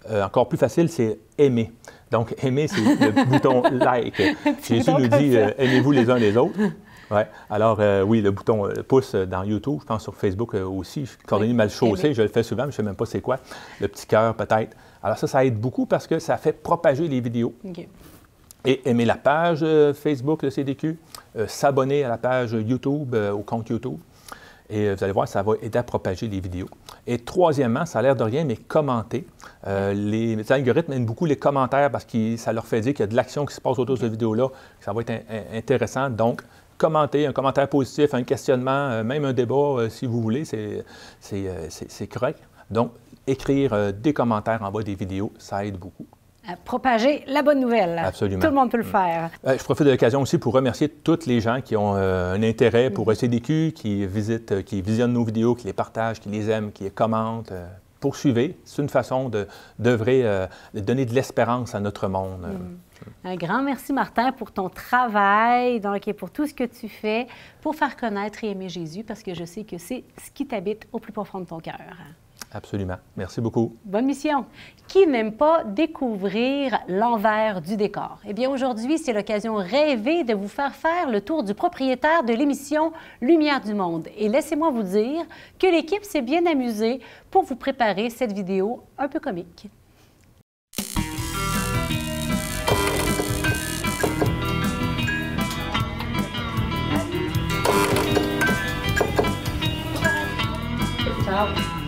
Euh, 0.09 0.23
encore 0.23 0.49
plus 0.49 0.57
facile, 0.57 0.89
c'est 0.89 1.19
aimer. 1.37 1.71
Donc, 2.09 2.35
aimer, 2.43 2.67
c'est 2.67 2.81
le 2.81 3.25
bouton 3.25 3.63
like. 3.71 4.21
Jésus 4.67 4.91
nous 4.91 5.07
dit 5.07 5.37
euh, 5.37 5.51
aimez-vous 5.57 5.91
les 5.91 6.09
uns 6.09 6.17
les 6.17 6.37
autres. 6.37 6.57
Ouais. 7.11 7.27
Alors, 7.49 7.79
euh, 7.81 8.03
oui, 8.03 8.21
le 8.21 8.31
bouton 8.31 8.69
pouce 8.87 9.15
dans 9.15 9.43
YouTube, 9.43 9.79
je 9.81 9.85
pense 9.85 10.01
sur 10.01 10.15
Facebook 10.15 10.53
aussi. 10.53 11.01
Je 11.01 11.09
suis 11.09 11.17
coordonné 11.17 11.51
mal 11.51 11.69
chaussé, 11.69 12.13
je 12.13 12.21
le 12.21 12.29
fais 12.29 12.41
souvent, 12.41 12.63
mais 12.63 12.71
je 12.71 12.75
ne 12.75 12.77
sais 12.77 12.83
même 12.83 12.95
pas 12.95 13.05
c'est 13.05 13.19
quoi. 13.19 13.35
Le 13.81 13.89
petit 13.89 14.07
cœur, 14.07 14.33
peut-être. 14.33 14.77
Alors, 15.03 15.17
ça, 15.17 15.27
ça 15.27 15.43
aide 15.43 15.59
beaucoup 15.59 15.85
parce 15.85 16.07
que 16.07 16.19
ça 16.19 16.37
fait 16.37 16.53
propager 16.53 17.09
les 17.09 17.19
vidéos. 17.19 17.53
Et 18.63 18.89
aimer 18.89 19.03
la 19.03 19.17
page 19.17 19.65
Facebook 19.93 20.45
de 20.45 20.49
CDQ, 20.49 20.97
s'abonner 21.47 22.05
à 22.05 22.07
la 22.07 22.17
page 22.17 22.53
YouTube, 22.53 23.13
au 23.13 23.39
compte 23.39 23.67
YouTube. 23.67 23.99
Et 24.69 24.93
vous 24.93 25.03
allez 25.03 25.11
voir, 25.11 25.27
ça 25.27 25.43
va 25.43 25.55
aider 25.61 25.79
à 25.79 25.83
propager 25.83 26.29
les 26.29 26.39
vidéos. 26.39 26.69
Et 27.07 27.17
troisièmement, 27.19 27.85
ça 27.85 27.99
a 27.99 28.01
l'air 28.01 28.15
de 28.15 28.23
rien, 28.23 28.43
mais 28.43 28.55
commenter. 28.55 29.27
Euh, 29.67 29.93
les, 29.93 30.51
algorithmes 30.51 30.93
aiment 30.93 31.05
beaucoup 31.05 31.25
les 31.25 31.35
commentaires 31.35 31.91
parce 31.91 32.05
que 32.05 32.37
ça 32.37 32.53
leur 32.53 32.65
fait 32.65 32.81
dire 32.81 32.93
qu'il 32.93 33.01
y 33.01 33.03
a 33.03 33.07
de 33.07 33.15
l'action 33.15 33.45
qui 33.45 33.55
se 33.55 33.61
passe 33.61 33.79
autour 33.79 33.95
de 33.95 34.01
cette 34.01 34.11
vidéo-là, 34.11 34.47
que 34.47 34.85
ça 34.85 34.93
va 34.93 35.01
être 35.01 35.23
intéressant. 35.53 36.09
Donc, 36.09 36.41
commenter, 36.77 37.25
un 37.25 37.33
commentaire 37.33 37.67
positif, 37.67 38.13
un 38.13 38.23
questionnement, 38.23 38.71
euh, 38.71 39.03
même 39.03 39.25
un 39.25 39.33
débat, 39.33 39.89
si 39.89 40.05
vous 40.05 40.21
voulez, 40.21 40.45
c'est 40.45 42.07
correct. 42.07 42.39
Donc, 42.69 42.91
écrire 43.27 43.93
des 43.93 44.13
commentaires 44.13 44.61
en 44.63 44.71
bas 44.71 44.83
des 44.83 44.95
vidéos, 44.95 45.31
ça 45.37 45.65
aide 45.65 45.77
beaucoup 45.77 46.05
propager 46.65 47.23
la 47.27 47.41
bonne 47.43 47.59
nouvelle. 47.59 47.99
Absolument. 47.99 48.41
Tout 48.41 48.47
le 48.47 48.53
monde 48.53 48.71
peut 48.71 48.77
le 48.77 48.83
faire. 48.83 49.29
Euh, 49.45 49.57
je 49.57 49.63
profite 49.63 49.85
de 49.85 49.91
l'occasion 49.91 50.21
aussi 50.21 50.37
pour 50.37 50.53
remercier 50.53 50.89
toutes 50.89 51.25
les 51.25 51.41
gens 51.41 51.61
qui 51.61 51.75
ont 51.75 51.95
euh, 51.95 52.33
un 52.33 52.43
intérêt 52.43 52.89
pour 52.89 53.07
mm. 53.07 53.11
ECDQ, 53.11 53.73
qui 53.73 54.05
visitent, 54.05 54.51
euh, 54.51 54.61
qui 54.61 54.81
visionnent 54.81 55.13
nos 55.13 55.23
vidéos, 55.23 55.55
qui 55.55 55.67
les 55.67 55.73
partagent, 55.73 56.19
qui 56.19 56.29
les 56.29 56.49
aiment, 56.49 56.71
qui 56.71 56.83
les 56.83 56.89
commentent. 56.89 57.53
poursuivez. 57.99 58.57
C'est 58.65 58.81
une 58.81 58.89
façon 58.89 59.29
de 59.29 59.47
d'œuvrer, 59.77 60.23
de 60.73 60.79
donner 60.79 61.05
de 61.05 61.13
l'espérance 61.13 61.75
à 61.75 61.79
notre 61.79 62.07
monde. 62.07 62.47
Mm. 62.47 63.27
Un 63.27 63.35
grand 63.35 63.63
merci, 63.63 63.93
Martin, 63.93 64.31
pour 64.31 64.51
ton 64.51 64.69
travail 64.69 65.79
donc, 65.79 66.07
et 66.07 66.13
pour 66.13 66.29
tout 66.29 66.45
ce 66.45 66.53
que 66.53 66.63
tu 66.63 66.87
fais 66.87 67.27
pour 67.61 67.75
faire 67.75 67.95
connaître 67.95 68.43
et 68.43 68.51
aimer 68.51 68.69
Jésus, 68.69 69.03
parce 69.03 69.23
que 69.23 69.33
je 69.33 69.43
sais 69.45 69.63
que 69.63 69.77
c'est 69.77 70.03
ce 70.23 70.31
qui 70.31 70.45
t'habite 70.45 70.87
au 70.91 70.99
plus 70.99 71.11
profond 71.11 71.39
de 71.39 71.45
ton 71.45 71.59
cœur. 71.59 71.79
Absolument. 72.53 72.97
Merci 73.15 73.39
beaucoup. 73.39 73.75
Bonne 73.85 74.05
mission. 74.05 74.45
Qui 74.91 75.07
n'aime 75.07 75.31
pas 75.31 75.63
découvrir 75.63 76.77
l'envers 76.89 77.61
du 77.61 77.77
décor? 77.77 78.19
Eh 78.27 78.33
bien, 78.33 78.49
aujourd'hui, 78.49 78.97
c'est 78.97 79.13
l'occasion 79.13 79.55
rêvée 79.55 80.25
de 80.25 80.33
vous 80.33 80.49
faire 80.49 80.75
faire 80.75 81.09
le 81.09 81.21
tour 81.21 81.43
du 81.43 81.53
propriétaire 81.53 82.25
de 82.25 82.33
l'émission 82.33 82.91
Lumière 83.21 83.61
du 83.61 83.73
Monde. 83.73 84.09
Et 84.17 84.27
laissez-moi 84.27 84.69
vous 84.69 84.83
dire 84.83 85.23
que 85.57 85.67
l'équipe 85.67 86.03
s'est 86.03 86.21
bien 86.21 86.45
amusée 86.45 86.99
pour 87.29 87.43
vous 87.43 87.55
préparer 87.55 88.09
cette 88.09 88.33
vidéo 88.33 88.83
un 88.97 89.07
peu 89.07 89.21
comique. 89.21 89.69
Ciao. 101.23 101.80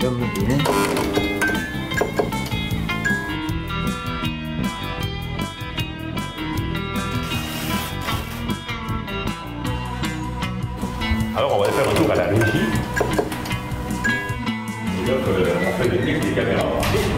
Alors, 0.00 0.12
on 11.54 11.60
va 11.60 11.66
faire 11.66 11.86
un 11.86 11.94
tour 11.94 12.10
à 12.10 12.14
la 12.14 12.26
régie. 12.28 12.68
C'est 14.96 15.10
là 15.10 15.16
qu'on 15.22 15.82
fait 15.82 15.88
le 15.90 15.98
clic 15.98 16.20
des 16.20 16.32
caméras. 16.32 16.64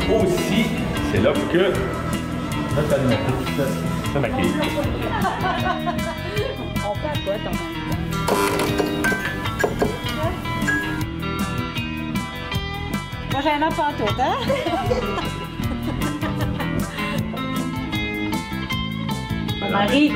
Et 0.08 0.14
aussi, 0.16 0.66
c'est 1.12 1.20
là 1.20 1.32
que 1.52 1.72
notre 2.74 2.94
animatrice 2.94 3.46
se. 3.56 3.92
Moi, 13.42 13.50
j'ai 13.50 13.62
un 13.64 13.66
enfant 13.66 13.90
tout, 13.98 14.04
hein? 14.20 14.36
Mon 19.60 19.70
mari. 19.70 20.12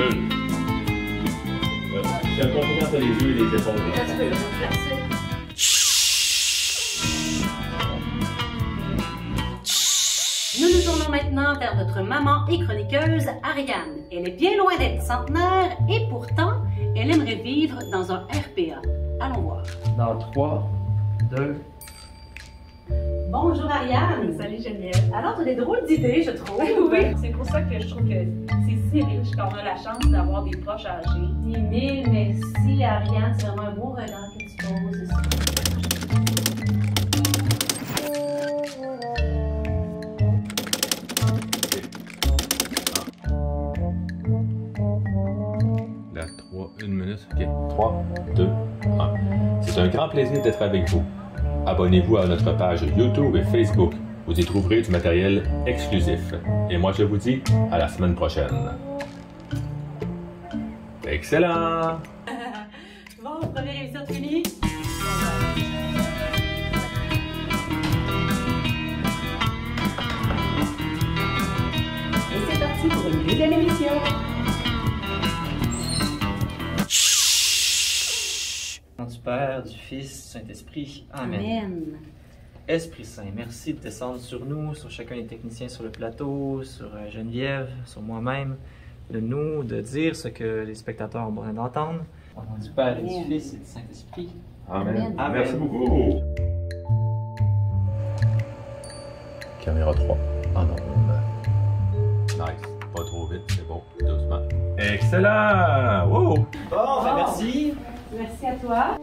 C'est 2.36 2.42
un 2.42 2.48
compliment 2.48 2.86
entre 2.86 2.98
les 2.98 3.06
yeux 3.06 3.30
et 3.30 3.34
les 3.34 3.48
épaules. 3.56 3.74
Nous 10.60 10.68
nous 10.68 10.82
tournons 10.84 11.10
maintenant 11.10 11.58
vers 11.58 11.74
notre 11.76 12.02
maman 12.02 12.46
et 12.48 12.64
chroniqueuse, 12.64 13.26
Ariane. 13.42 14.04
Elle 14.12 14.28
est 14.28 14.36
bien 14.36 14.56
loin 14.56 14.76
d'être 14.78 15.02
centenaire 15.02 15.76
et 15.88 16.06
pourtant, 16.10 16.62
elle 16.94 17.10
aimerait 17.10 17.36
vivre 17.42 17.78
dans 17.90 18.12
un 18.12 18.18
RPA. 18.18 18.80
Allons 19.20 19.40
voir. 19.40 19.62
Dans 19.96 20.16
3, 20.32 20.70
2, 21.30 21.60
Bonjour 23.28 23.70
Ariane. 23.70 24.32
Salut 24.38 24.58
Geneviève. 24.62 25.12
Alors, 25.14 25.34
tu 25.34 25.42
as 25.42 25.44
des 25.44 25.56
drôles 25.56 25.84
d'idées, 25.86 26.22
je 26.22 26.30
trouve. 26.30 26.60
Oui, 26.90 27.14
c'est 27.20 27.30
pour 27.30 27.44
ça 27.44 27.60
que 27.62 27.78
je 27.80 27.88
trouve 27.88 28.08
que 28.08 28.14
c'est 28.14 28.78
si 28.90 29.02
riche 29.02 29.30
qu'on 29.32 29.48
a 29.54 29.62
la 29.64 29.76
chance 29.76 29.98
d'avoir 30.10 30.44
des 30.44 30.56
proches 30.56 30.86
âgés. 30.86 31.28
Mille 31.42 32.08
merci 32.10 32.84
Ariane, 32.84 33.34
c'est 33.38 33.46
vraiment 33.46 33.62
un 33.62 33.72
beau 33.72 33.90
regard 33.90 34.30
que 34.32 34.44
tu 34.44 34.56
poses 34.56 35.02
ici. 35.02 36.26
La 46.14 46.26
3, 46.26 46.72
une 46.82 46.94
minute. 46.94 47.26
OK. 47.34 47.46
3, 47.70 48.04
2, 48.36 48.48
1. 48.98 49.14
C'est 49.62 49.80
un 49.80 49.88
grand 49.88 50.08
plaisir 50.08 50.42
d'être 50.42 50.62
avec 50.62 50.88
vous. 50.88 51.02
Abonnez-vous 51.66 52.16
à 52.16 52.26
notre 52.26 52.56
page 52.56 52.84
YouTube 52.96 53.34
et 53.34 53.42
Facebook. 53.42 53.92
Vous 54.26 54.38
y 54.38 54.44
trouverez 54.44 54.82
du 54.82 54.90
matériel 54.90 55.42
exclusif. 55.66 56.32
Et 56.70 56.78
moi, 56.78 56.92
je 56.92 57.02
vous 57.02 57.16
dis 57.16 57.42
à 57.72 57.78
la 57.78 57.88
semaine 57.88 58.14
prochaine. 58.14 58.70
Excellent! 61.06 61.98
Du 79.66 79.76
Fils, 79.76 80.08
du 80.08 80.40
Saint-Esprit. 80.40 81.06
Amen. 81.12 81.40
Amen. 81.40 81.82
Esprit 82.68 83.04
Saint, 83.04 83.30
merci 83.34 83.74
de 83.74 83.78
descendre 83.78 84.18
sur 84.18 84.44
nous, 84.44 84.74
sur 84.74 84.90
chacun 84.90 85.14
des 85.14 85.26
techniciens 85.26 85.68
sur 85.68 85.84
le 85.84 85.90
plateau, 85.90 86.64
sur 86.64 86.86
euh, 86.86 87.08
Geneviève, 87.08 87.70
sur 87.84 88.02
moi-même, 88.02 88.56
de 89.08 89.20
nous, 89.20 89.62
de 89.62 89.80
dire 89.80 90.16
ce 90.16 90.26
que 90.26 90.64
les 90.66 90.74
spectateurs 90.74 91.28
ont 91.28 91.32
besoin 91.32 91.52
d'entendre. 91.52 92.00
Au 92.36 92.40
nom 92.40 92.58
du 92.60 92.70
Père 92.70 92.98
et 92.98 93.02
du 93.02 93.24
Fils 93.24 93.54
et 93.54 93.58
du 93.58 93.64
Saint-Esprit. 93.64 94.30
Amen. 94.68 95.14
Amen. 95.16 95.42
Merci 95.42 95.54
beaucoup. 95.54 96.14
Caméra 99.64 99.94
3 99.94 100.18
en 100.56 100.62
onde. 100.62 100.76
Nice. 102.30 102.76
Pas 102.94 103.04
trop 103.04 103.26
vite, 103.26 103.42
c'est 103.48 103.66
bon. 103.68 103.82
Doucement. 104.00 104.42
Excellent! 104.78 106.08
Wow! 106.08 106.34
Bon, 106.70 107.04
ben 107.04 107.14
merci. 107.16 107.74
Merci 108.12 108.46
à 108.46 108.54
toi. 108.56 108.98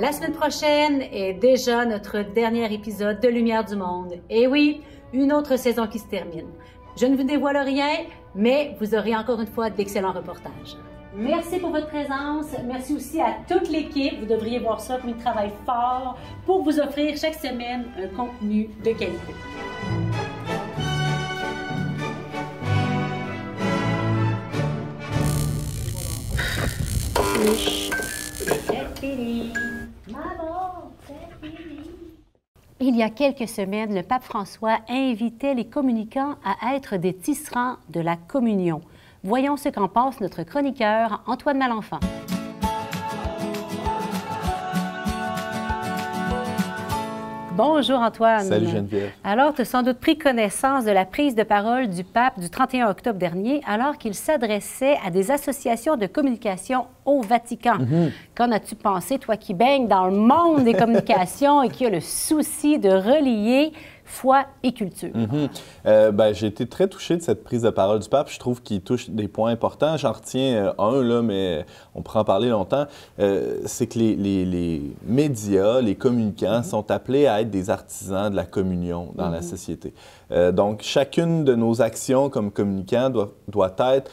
La 0.00 0.12
semaine 0.12 0.32
prochaine 0.32 1.02
est 1.10 1.32
déjà 1.34 1.84
notre 1.84 2.20
dernier 2.22 2.72
épisode 2.72 3.18
de 3.18 3.26
Lumière 3.26 3.64
du 3.64 3.74
Monde. 3.74 4.20
Et 4.30 4.46
oui, 4.46 4.80
une 5.12 5.32
autre 5.32 5.56
saison 5.58 5.88
qui 5.88 5.98
se 5.98 6.06
termine. 6.06 6.46
Je 6.96 7.04
ne 7.06 7.16
vous 7.16 7.24
dévoile 7.24 7.56
rien, 7.56 8.06
mais 8.32 8.76
vous 8.78 8.94
aurez 8.94 9.16
encore 9.16 9.40
une 9.40 9.48
fois 9.48 9.70
d'excellents 9.70 10.12
reportages. 10.12 10.76
Merci 11.16 11.58
pour 11.58 11.70
votre 11.70 11.88
présence. 11.88 12.46
Merci 12.64 12.94
aussi 12.94 13.20
à 13.20 13.38
toute 13.48 13.68
l'équipe. 13.70 14.20
Vous 14.20 14.26
devriez 14.26 14.60
voir 14.60 14.78
ça 14.78 14.98
comme 14.98 15.10
ils 15.10 15.16
travaillent 15.16 15.50
fort 15.66 16.16
pour 16.46 16.62
vous 16.62 16.78
offrir 16.78 17.16
chaque 17.16 17.34
semaine 17.34 17.86
un 18.00 18.06
contenu 18.16 18.70
de 18.84 18.92
qualité. 18.92 19.34
Fini. 29.00 29.52
Il 32.80 32.96
y 32.96 33.02
a 33.02 33.10
quelques 33.10 33.48
semaines, 33.48 33.94
le 33.94 34.02
pape 34.02 34.22
François 34.22 34.78
invitait 34.88 35.54
les 35.54 35.66
communicants 35.66 36.36
à 36.44 36.76
être 36.76 36.96
des 36.96 37.12
tisserands 37.12 37.76
de 37.88 38.00
la 38.00 38.16
communion. 38.16 38.82
Voyons 39.24 39.56
ce 39.56 39.68
qu'en 39.68 39.88
pense 39.88 40.20
notre 40.20 40.44
chroniqueur 40.44 41.22
Antoine 41.26 41.58
Malenfant. 41.58 41.98
Bonjour 47.58 47.98
Antoine. 47.98 48.44
Salut 48.44 48.68
Geneviève. 48.68 49.10
Alors, 49.24 49.52
tu 49.52 49.62
as 49.62 49.64
sans 49.64 49.82
doute 49.82 49.98
pris 49.98 50.16
connaissance 50.16 50.84
de 50.84 50.92
la 50.92 51.04
prise 51.04 51.34
de 51.34 51.42
parole 51.42 51.88
du 51.88 52.04
pape 52.04 52.38
du 52.38 52.48
31 52.48 52.88
octobre 52.88 53.18
dernier, 53.18 53.62
alors 53.66 53.98
qu'il 53.98 54.14
s'adressait 54.14 54.96
à 55.04 55.10
des 55.10 55.32
associations 55.32 55.96
de 55.96 56.06
communication 56.06 56.86
au 57.04 57.20
Vatican. 57.20 57.78
Qu'en 58.36 58.52
as-tu 58.52 58.76
pensé, 58.76 59.18
toi 59.18 59.36
qui 59.36 59.54
baignes 59.54 59.88
dans 59.88 60.06
le 60.06 60.16
monde 60.16 60.62
des 60.62 60.74
communications 60.74 61.60
et 61.64 61.68
qui 61.68 61.84
a 61.84 61.90
le 61.90 61.98
souci 61.98 62.78
de 62.78 62.90
relier 62.90 63.72
foi 64.10 64.46
et 64.62 64.72
culture? 64.72 65.10
Mhm. 65.14 65.48
Euh, 65.86 66.10
ben, 66.12 66.32
j'ai 66.32 66.46
été 66.46 66.66
très 66.66 66.88
touché 66.88 67.16
de 67.16 67.22
cette 67.22 67.44
prise 67.44 67.62
de 67.62 67.68
parole 67.70 67.98
du 68.00 68.08
pape. 68.08 68.30
Je 68.30 68.38
trouve 68.38 68.62
qu'il 68.62 68.80
touche 68.80 69.10
des 69.10 69.28
points 69.28 69.50
importants. 69.50 69.96
J'en 69.98 70.12
retiens 70.12 70.66
euh, 70.66 70.72
un, 70.78 71.02
là, 71.02 71.20
mais 71.22 71.66
on 71.94 72.00
pourra 72.00 72.20
en 72.20 72.24
parler 72.24 72.48
longtemps. 72.48 72.86
Euh, 73.20 73.58
c'est 73.66 73.86
que 73.86 73.98
les, 73.98 74.16
les- 74.16 74.44
les 74.46 74.82
médias, 75.06 75.80
les 75.82 75.94
communicants 75.94 76.62
sont 76.62 76.90
appelés 76.90 77.26
à 77.26 77.42
être 77.42 77.50
des 77.50 77.68
artisans 77.68 78.30
de 78.30 78.36
la 78.36 78.46
communion 78.46 79.12
dans 79.14 79.28
la 79.28 79.42
société. 79.42 79.92
Euh, 80.32 80.52
donc, 80.52 80.80
chacune 80.82 81.44
de 81.44 81.54
nos 81.54 81.82
actions 81.82 82.30
comme 82.30 82.50
communicants 82.50 83.10
doit, 83.10 83.32
doit 83.46 83.74
être 83.92 84.10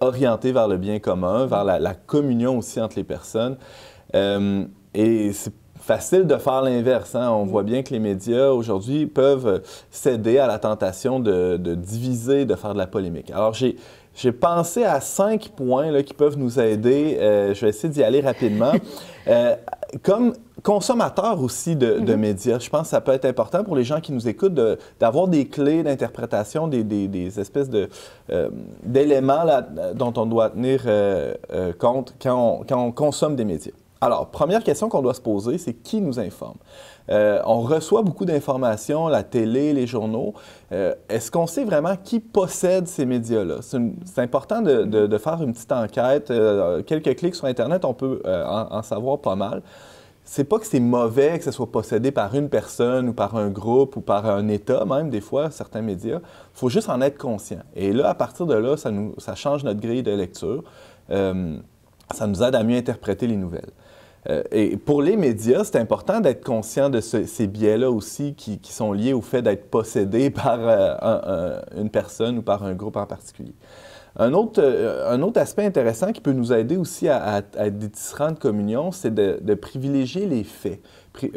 orientée 0.00 0.52
vers 0.52 0.68
le 0.68 0.76
bien 0.76 1.00
commun, 1.00 1.46
vers 1.46 1.64
la, 1.64 1.80
la 1.80 1.94
communion 1.94 2.58
aussi 2.58 2.80
entre 2.80 2.94
les 2.96 3.02
personnes. 3.04 3.56
Et 4.14 5.32
c'est 5.32 5.52
facile 5.86 6.26
de 6.26 6.36
faire 6.36 6.62
l'inverse. 6.62 7.14
hein. 7.14 7.30
On 7.30 7.44
voit 7.44 7.62
bien 7.62 7.82
que 7.82 7.90
les 7.90 8.00
médias 8.00 8.48
aujourd'hui 8.48 9.06
peuvent 9.06 9.46
euh, 9.46 9.58
céder 9.90 10.38
à 10.38 10.48
la 10.48 10.58
tentation 10.58 11.20
de, 11.20 11.56
de 11.56 11.74
diviser, 11.76 12.44
de 12.44 12.56
faire 12.56 12.72
de 12.72 12.78
la 12.78 12.88
polémique. 12.88 13.30
Alors 13.30 13.54
j'ai 13.54 13.76
j'ai 14.18 14.32
pensé 14.32 14.82
à 14.82 15.00
cinq 15.02 15.50
points 15.54 15.90
là, 15.90 16.02
qui 16.02 16.14
peuvent 16.14 16.38
nous 16.38 16.58
aider. 16.58 17.18
Euh, 17.20 17.52
je 17.52 17.60
vais 17.60 17.68
essayer 17.68 17.90
d'y 17.90 18.02
aller 18.02 18.20
rapidement. 18.20 18.72
Euh, 19.28 19.56
comme 20.04 20.34
consommateurs 20.62 21.42
aussi 21.42 21.74
de, 21.74 21.98
de, 21.98 22.14
médias. 22.14 22.60
Je 22.60 22.70
pense 22.70 22.82
que 22.82 22.88
ça 22.90 23.00
peut 23.00 23.10
être 23.10 23.24
important 23.24 23.64
pour 23.64 23.74
les 23.74 23.82
gens 23.82 24.00
qui 24.00 24.12
nous 24.12 24.28
écoutent 24.28 24.54
d'avoir 25.00 25.26
des 25.26 25.48
clés 25.48 25.82
d'interprétation, 25.82 26.68
des, 26.68 26.84
des, 26.84 27.08
des, 27.08 27.40
espèces 27.40 27.68
d'éléments 28.84 29.44
dont 29.96 30.12
on 30.16 30.26
doit 30.26 30.50
tenir 30.50 30.82
compte 31.76 32.14
quand 32.22 32.60
on, 32.60 32.64
quand 32.64 32.80
on 32.80 32.92
consomme 32.92 33.34
des 33.34 33.44
médias. 33.44 33.72
Alors, 34.00 34.30
première 34.30 34.62
question 34.62 34.88
qu'on 34.88 35.00
doit 35.00 35.14
se 35.14 35.22
poser, 35.22 35.56
c'est 35.56 35.72
qui 35.72 36.02
nous 36.02 36.20
informe? 36.20 36.58
Euh, 37.10 37.40
on 37.46 37.60
reçoit 37.60 38.02
beaucoup 38.02 38.26
d'informations, 38.26 39.08
la 39.08 39.22
télé, 39.22 39.72
les 39.72 39.86
journaux. 39.86 40.34
Euh, 40.72 40.94
est-ce 41.08 41.30
qu'on 41.30 41.46
sait 41.46 41.64
vraiment 41.64 41.96
qui 41.96 42.20
possède 42.20 42.86
ces 42.88 43.06
médias-là? 43.06 43.56
C'est 43.62 44.20
important 44.20 44.60
de, 44.60 45.18
faire 45.18 45.42
une 45.42 45.54
petite 45.54 45.72
enquête. 45.72 46.30
Euh, 46.30 46.82
quelques 46.82 47.16
clics 47.16 47.34
sur 47.34 47.46
Internet, 47.46 47.84
on 47.84 47.94
peut 47.94 48.20
en, 48.26 48.82
savoir 48.82 49.18
pas 49.18 49.34
mal. 49.34 49.62
C'est 50.24 50.44
pas 50.44 50.58
que 50.58 50.66
c'est 50.66 50.80
mauvais 50.80 51.38
que 51.38 51.44
ce 51.44 51.52
soit 51.52 51.70
possédé 51.70 52.10
par 52.10 52.34
une 52.34 52.48
personne 52.48 53.08
ou 53.08 53.12
par 53.12 53.36
un 53.36 53.48
groupe 53.48 53.96
ou 53.96 54.00
par 54.00 54.26
un 54.26 54.48
État, 54.48 54.84
même 54.84 55.08
des 55.08 55.20
fois, 55.20 55.50
certains 55.52 55.82
médias. 55.82 56.18
Il 56.18 56.58
faut 56.58 56.68
juste 56.68 56.90
en 56.90 57.00
être 57.00 57.16
conscient. 57.16 57.62
Et 57.76 57.92
là, 57.92 58.10
à 58.10 58.14
partir 58.14 58.44
de 58.44 58.54
là, 58.54 58.76
ça, 58.76 59.34
change 59.36 59.62
notre 59.62 59.80
grille 59.80 60.02
de 60.02 60.10
lecture. 60.10 60.64
ça 61.08 62.26
nous 62.26 62.42
aide 62.42 62.56
à 62.56 62.62
mieux 62.64 62.76
interpréter 62.76 63.28
les 63.28 63.36
nouvelles. 63.36 63.70
Euh, 64.28 64.42
et 64.50 64.76
pour 64.76 65.02
les 65.02 65.16
médias, 65.16 65.64
c'est 65.64 65.76
important 65.76 66.20
d'être 66.20 66.44
conscient 66.44 66.90
de 66.90 67.00
ces 67.00 67.46
biais-là 67.46 67.90
aussi 67.90 68.34
qui, 68.34 68.58
sont 68.64 68.92
liés 68.92 69.12
au 69.12 69.20
fait 69.20 69.42
d'être 69.42 69.70
possédé 69.70 70.30
par 70.30 70.58
euh, 70.60 71.60
une 71.76 71.90
personne 71.90 72.38
ou 72.38 72.42
par 72.42 72.64
un 72.64 72.74
groupe 72.74 72.96
en 72.96 73.06
particulier. 73.06 73.54
Un 74.18 74.32
autre, 74.32 74.62
euh, 74.62 75.12
un 75.12 75.20
autre 75.22 75.38
aspect 75.38 75.64
intéressant 75.64 76.10
qui 76.10 76.22
peut 76.22 76.32
nous 76.32 76.52
aider 76.52 76.76
aussi 76.76 77.08
à, 77.08 77.38
être 77.38 77.78
des 77.78 77.90
tisserands 77.90 78.32
de 78.32 78.38
communion, 78.38 78.90
c'est 78.90 79.14
de, 79.14 79.54
privilégier 79.54 80.26
les 80.26 80.42
faits. 80.42 80.80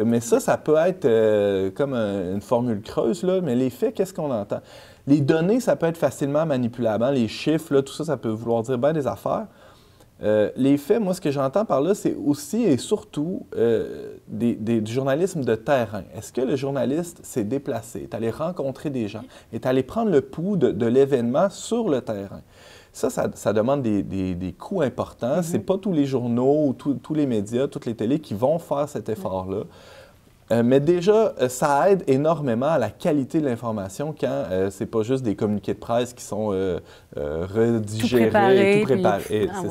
Mais 0.03 0.19
ça, 0.19 0.39
ça 0.39 0.58
peut 0.58 0.75
être 0.75 1.69
comme 1.74 1.93
une 1.93 2.41
formule 2.41 2.81
creuse, 2.81 3.24
là, 3.24 3.39
mais 3.41 3.55
les 3.55 3.69
faits, 3.69 3.96
qu'est-ce 3.96 4.13
qu'on 4.13 4.31
entend? 4.31 4.60
Les 5.08 5.22
données, 5.22 5.60
ça 5.60 5.75
peut 5.75 5.86
être 5.88 5.98
facilement 5.98 6.46
manipulable. 6.46 7.03
Hein. 7.03 7.12
Les 7.12 7.27
chiffres, 7.27 7.79
tout 7.81 7.93
ça, 7.93 8.03
ça 8.03 8.17
peut 8.17 8.29
vouloir 8.29 8.62
dire 8.62 8.77
bien 8.77 8.93
des 8.93 9.08
affaires. 9.08 9.48
Euh, 10.21 10.49
les 10.57 10.77
faits, 10.77 11.01
moi, 11.01 11.13
ce 11.13 11.21
que 11.21 11.31
j'entends 11.31 11.63
par 11.65 11.81
là, 11.81 11.95
c'est 11.95 12.15
aussi 12.15 12.63
et 12.63 12.77
surtout 12.77 13.45
euh, 13.55 14.17
des, 14.27 14.55
du 14.55 14.91
journalisme 14.91 15.43
de 15.43 15.55
terrain. 15.55 16.03
Est-ce 16.15 16.33
que 16.33 16.41
le 16.41 16.55
journaliste 16.55 17.21
s'est 17.23 17.45
déplacé, 17.45 18.01
est 18.01 18.13
allé 18.13 18.29
rencontrer 18.29 18.89
des 18.89 19.07
gens, 19.07 19.23
est 19.53 19.65
allé 19.65 19.81
prendre 19.81 20.11
le 20.11 20.21
pouls 20.21 20.57
de, 20.57 20.85
l'événement 20.85 21.49
sur 21.49 21.89
le 21.89 22.01
terrain? 22.01 22.41
Ça, 22.91 23.09
ça, 23.09 23.53
demande 23.53 23.83
des, 23.83 24.03
des, 24.03 24.51
coûts 24.51 24.81
importants. 24.81 25.38
Mm-hmm. 25.38 25.43
Ce 25.43 25.53
n'est 25.53 25.63
pas 25.63 25.77
tous 25.77 25.93
les 25.93 26.05
journaux 26.05 26.67
ou 26.67 26.73
tous 26.73 27.13
les 27.13 27.25
médias, 27.25 27.67
toutes 27.67 27.85
les 27.85 27.95
télés 27.95 28.19
qui 28.19 28.33
vont 28.33 28.59
faire 28.59 28.89
cet 28.89 29.07
effort-là. 29.07 29.63
Euh, 30.51 30.63
mais 30.63 30.79
déjà, 30.79 31.34
euh, 31.39 31.48
ça 31.48 31.91
aide 31.91 32.03
énormément 32.08 32.68
à 32.68 32.79
la 32.79 32.89
qualité 32.89 33.39
de 33.39 33.46
l'information 33.46 34.15
quand 34.20 34.27
euh, 34.27 34.70
c'est 34.72 34.88
pas 34.88 35.03
juste 35.03 35.24
des 35.24 35.36
communiqués 35.36 35.75
de 35.75 35.79
presse 35.79 36.13
qui 36.13 36.24
sont 36.24 36.48
redigérés, 37.15 38.79
tout 38.79 38.86
préparés. 38.86 39.50
Tout 39.53 39.65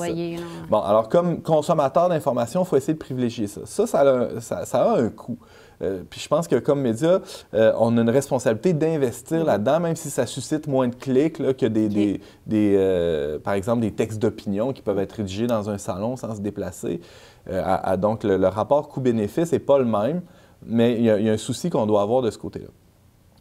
Bon, 0.69 0.81
alors 0.81 1.09
comme 1.09 1.43
consommateur 1.43 2.09
d'information, 2.09 2.63
il 2.63 2.67
faut 2.67 2.77
essayer 2.77 2.95
de 2.95 2.99
privilégier 2.99 3.47
ça. 3.47 3.87
Ça, 3.87 4.65
ça 4.65 4.83
a, 4.83 4.99
un 4.99 5.09
coût. 5.09 5.39
puis 6.11 6.21
je 6.21 6.29
pense 6.29 6.47
que 6.47 6.57
comme 6.57 6.81
média, 6.81 7.21
on 7.53 7.97
a 7.97 8.01
une 8.01 8.11
responsabilité 8.11 8.73
d'investir 8.73 9.45
là-dedans, 9.45 9.81
même 9.81 9.97
si 9.97 10.11
ça 10.11 10.27
suscite 10.27 10.67
moins 10.67 10.89
de 10.89 10.95
clics 10.95 11.57
que 11.57 11.67
des, 11.67 12.21
des, 12.47 13.39
par 13.43 13.55
exemple, 13.55 13.81
des 13.81 13.93
textes 13.93 14.19
d'opinion 14.21 14.73
qui 14.73 14.83
peuvent 14.83 14.99
être 14.99 15.13
rédigés 15.13 15.47
dans 15.47 15.71
un 15.71 15.79
salon 15.79 16.17
sans 16.17 16.37
se 16.37 16.41
déplacer. 16.41 17.01
donc, 17.99 18.25
le, 18.25 18.37
le 18.37 18.49
rapport 18.49 18.89
coût-bénéfice 18.89 19.53
n'est 19.53 19.59
pas 19.59 19.79
le 19.79 19.85
même. 19.85 20.23
Mais 20.65 20.95
il 20.95 21.05
y, 21.05 21.11
a, 21.11 21.33
un 21.33 21.37
souci 21.37 21.71
qu'on 21.71 21.87
doit 21.87 22.03
avoir 22.03 22.23
de 22.23 22.31
ce 22.31 22.39
côté-là. 22.39 22.69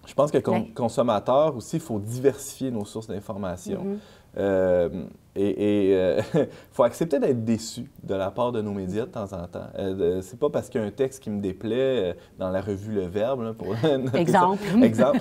Je 0.06 0.14
pense 0.14 0.32
que 0.32 0.38
comme 0.38 0.74
consommateur 0.74 1.56
aussi, 1.58 1.78
il 1.78 1.82
faut 1.82 2.00
diversifier 2.00 2.72
nos 2.72 2.86
sources 2.86 3.08
d'information. 3.08 3.84
Mm-hmm. 3.84 3.98
Euh, 4.38 4.90
et 5.36 5.90
il 5.90 5.94
euh, 5.94 6.22
faut 6.72 6.84
accepter 6.84 7.20
d'être 7.20 7.44
déçu 7.44 7.90
de 8.04 8.16
la 8.16 8.32
part 8.32 8.52
de 8.52 8.62
nos 8.62 8.72
médias 8.72 9.06
de 9.06 9.12
temps 9.12 9.34
en 9.34 9.48
temps. 9.48 9.68
Euh, 9.78 10.22
c'est 10.22 10.40
pas 10.40 10.50
parce 10.50 10.70
qu'il 10.70 10.82
y 10.82 10.84
a 10.84 10.88
un 10.88 10.92
texte 10.92 11.22
qui 11.22 11.30
me 11.30 11.42
déplaît 11.42 12.16
dans 12.40 12.50
la 12.50 12.62
revue 12.62 12.94
Le 12.94 13.06
Verbe, 13.06 13.54
pour 13.54 13.76
exemple, 14.16 14.64
exemple 14.84 15.20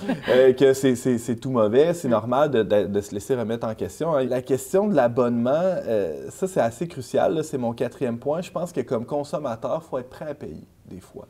que 0.59 0.73
c'est 0.73 1.37
tout 1.37 1.51
mauvais. 1.51 1.93
C'est 1.95 2.09
normal 2.09 2.51
de, 2.51 2.63
de, 2.63 3.01
se 3.01 3.15
laisser 3.15 3.35
remettre 3.35 3.67
en 3.67 3.75
question. 3.75 4.15
La 4.17 4.43
question 4.43 4.89
de 4.89 4.95
l'abonnement, 4.95 5.77
ça 6.31 6.47
c'est 6.47 6.61
assez 6.61 6.89
crucial. 6.89 7.43
C'est 7.45 7.59
mon 7.59 7.73
quatrième 7.73 8.19
point. 8.19 8.41
Je 8.41 8.51
pense 8.51 8.73
que 8.73 8.81
comme 8.81 9.05
consommateur, 9.05 9.83
il 9.85 9.89
faut 9.89 9.99
être 9.99 10.11
prêt 10.11 10.31
à 10.31 10.35
payer 10.35 10.67
des 10.87 11.01
fois. 11.01 11.27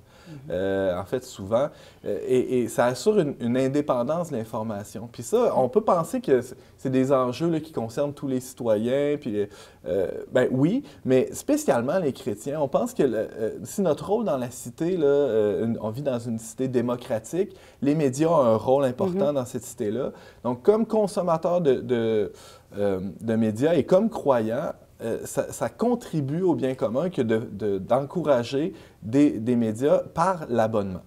Euh, 0.50 0.98
en 0.98 1.04
fait, 1.04 1.24
souvent. 1.24 1.68
Euh, 2.04 2.18
et, 2.26 2.68
ça 2.68 2.86
assure 2.86 3.18
une, 3.18 3.56
indépendance 3.56 4.30
de 4.30 4.36
l'information. 4.36 5.08
Puis 5.10 5.22
ça, 5.22 5.52
on 5.56 5.68
peut 5.68 5.80
penser 5.80 6.20
que 6.20 6.40
c'est 6.76 6.90
des 6.90 7.12
enjeux 7.12 7.48
là, 7.48 7.60
qui 7.60 7.72
concernent 7.72 8.12
tous 8.12 8.28
les 8.28 8.40
citoyens. 8.40 9.16
Puis, 9.20 9.46
euh, 9.86 10.06
ben 10.32 10.48
oui, 10.50 10.82
mais 11.04 11.32
spécialement 11.32 11.98
les 11.98 12.12
chrétiens. 12.12 12.60
On 12.60 12.68
pense 12.68 12.92
que 12.92 13.28
si 13.64 13.82
notre 13.82 14.06
rôle 14.08 14.24
dans 14.24 14.36
la 14.36 14.50
cité, 14.50 14.96
là, 14.96 15.66
on 15.80 15.90
vit 15.90 16.02
dans 16.02 16.18
une 16.18 16.38
cité 16.38 16.68
démocratique, 16.68 17.56
les 17.82 17.94
médias 17.94 18.28
ont 18.28 18.42
un 18.42 18.56
rôle 18.56 18.84
important 18.84 19.30
mm-hmm. 19.30 19.34
dans 19.34 19.44
cette 19.44 19.64
cité-là. 19.64 20.12
Donc, 20.44 20.62
comme 20.62 20.86
consommateur 20.86 21.60
de, 21.60 21.80
de, 21.80 22.32
de 22.76 23.36
médias 23.36 23.74
et 23.74 23.84
comme 23.84 24.10
croyant, 24.10 24.72
euh, 25.02 25.26
ça, 25.26 25.68
contribue 25.68 26.42
au 26.42 26.54
bien 26.54 26.74
commun 26.74 27.11
que 27.11 27.20
d'encourager 27.20 28.72
des, 29.02 29.56
médias 29.56 29.98
par 29.98 30.46
l'abonnement. 30.48 31.02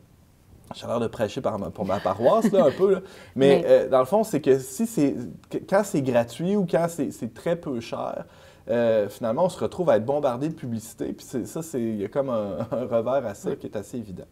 J'ai 0.75 0.85
l'air 0.85 0.99
de 0.99 1.07
prêcher 1.07 1.41
pour 1.41 1.85
ma 1.85 1.99
paroisse, 1.99 2.51
là, 2.51 2.65
un 2.65 2.71
peu. 2.71 3.01
Mais, 3.35 3.63
euh, 3.65 3.89
dans 3.89 3.99
le 3.99 4.05
fond, 4.05 4.23
c'est 4.23 4.41
que 4.41 4.59
si 4.59 4.85
c'est 4.85 5.15
quand 5.67 5.83
c'est 5.83 6.03
gratuit 6.03 6.55
ou 6.55 6.67
quand 6.69 6.85
c'est 6.87 7.33
très 7.33 7.55
peu 7.55 7.79
cher, 7.79 8.25
euh, 8.69 9.09
finalement, 9.09 9.45
on 9.45 9.49
se 9.49 9.59
retrouve 9.59 9.89
à 9.89 9.97
être 9.97 10.05
bombardé 10.05 10.49
de 10.49 10.53
publicité. 10.53 11.11
Puis 11.13 11.25
ça, 11.45 11.61
il 11.73 11.95
y 11.95 12.05
a 12.05 12.07
comme 12.07 12.29
un, 12.29 12.63
revers 12.71 13.25
à 13.25 13.33
ça 13.33 13.55
qui 13.55 13.65
est 13.65 13.75
assez 13.75 13.97
évident. 13.97 14.27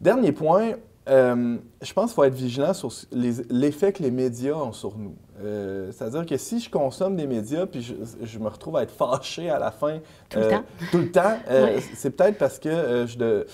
Dernier 0.00 0.32
point, 0.32 0.72
je 1.06 1.92
pense 1.92 2.10
qu'il 2.10 2.14
faut 2.14 2.24
être 2.24 2.34
vigilant 2.34 2.74
sur 2.74 2.90
l'effet 3.12 3.92
que 3.92 4.02
les 4.02 4.10
médias 4.10 4.54
ont 4.54 4.72
sur 4.72 4.96
nous. 4.98 5.14
Euh, 5.42 5.90
c'est-à-dire 5.92 6.24
que 6.24 6.36
si 6.38 6.60
je 6.60 6.70
consomme 6.70 7.14
des 7.14 7.26
médias 7.26 7.66
puis 7.66 7.82
je, 7.82 8.38
me 8.38 8.48
retrouve 8.48 8.76
à 8.76 8.82
être 8.82 8.90
fâché 8.90 9.50
à 9.50 9.58
la 9.58 9.70
fin 9.70 9.98
tout 10.30 10.38
le 10.38 10.44
euh, 10.44 10.50
temps, 10.50 10.62
tout 10.90 10.98
le 10.98 11.12
temps 11.12 11.34
euh, 11.50 11.78
c'est 11.94 12.10
peut-être 12.10 12.38
parce 12.38 12.58
que 12.58 13.04
je 13.06 13.18
ne 13.18 13.44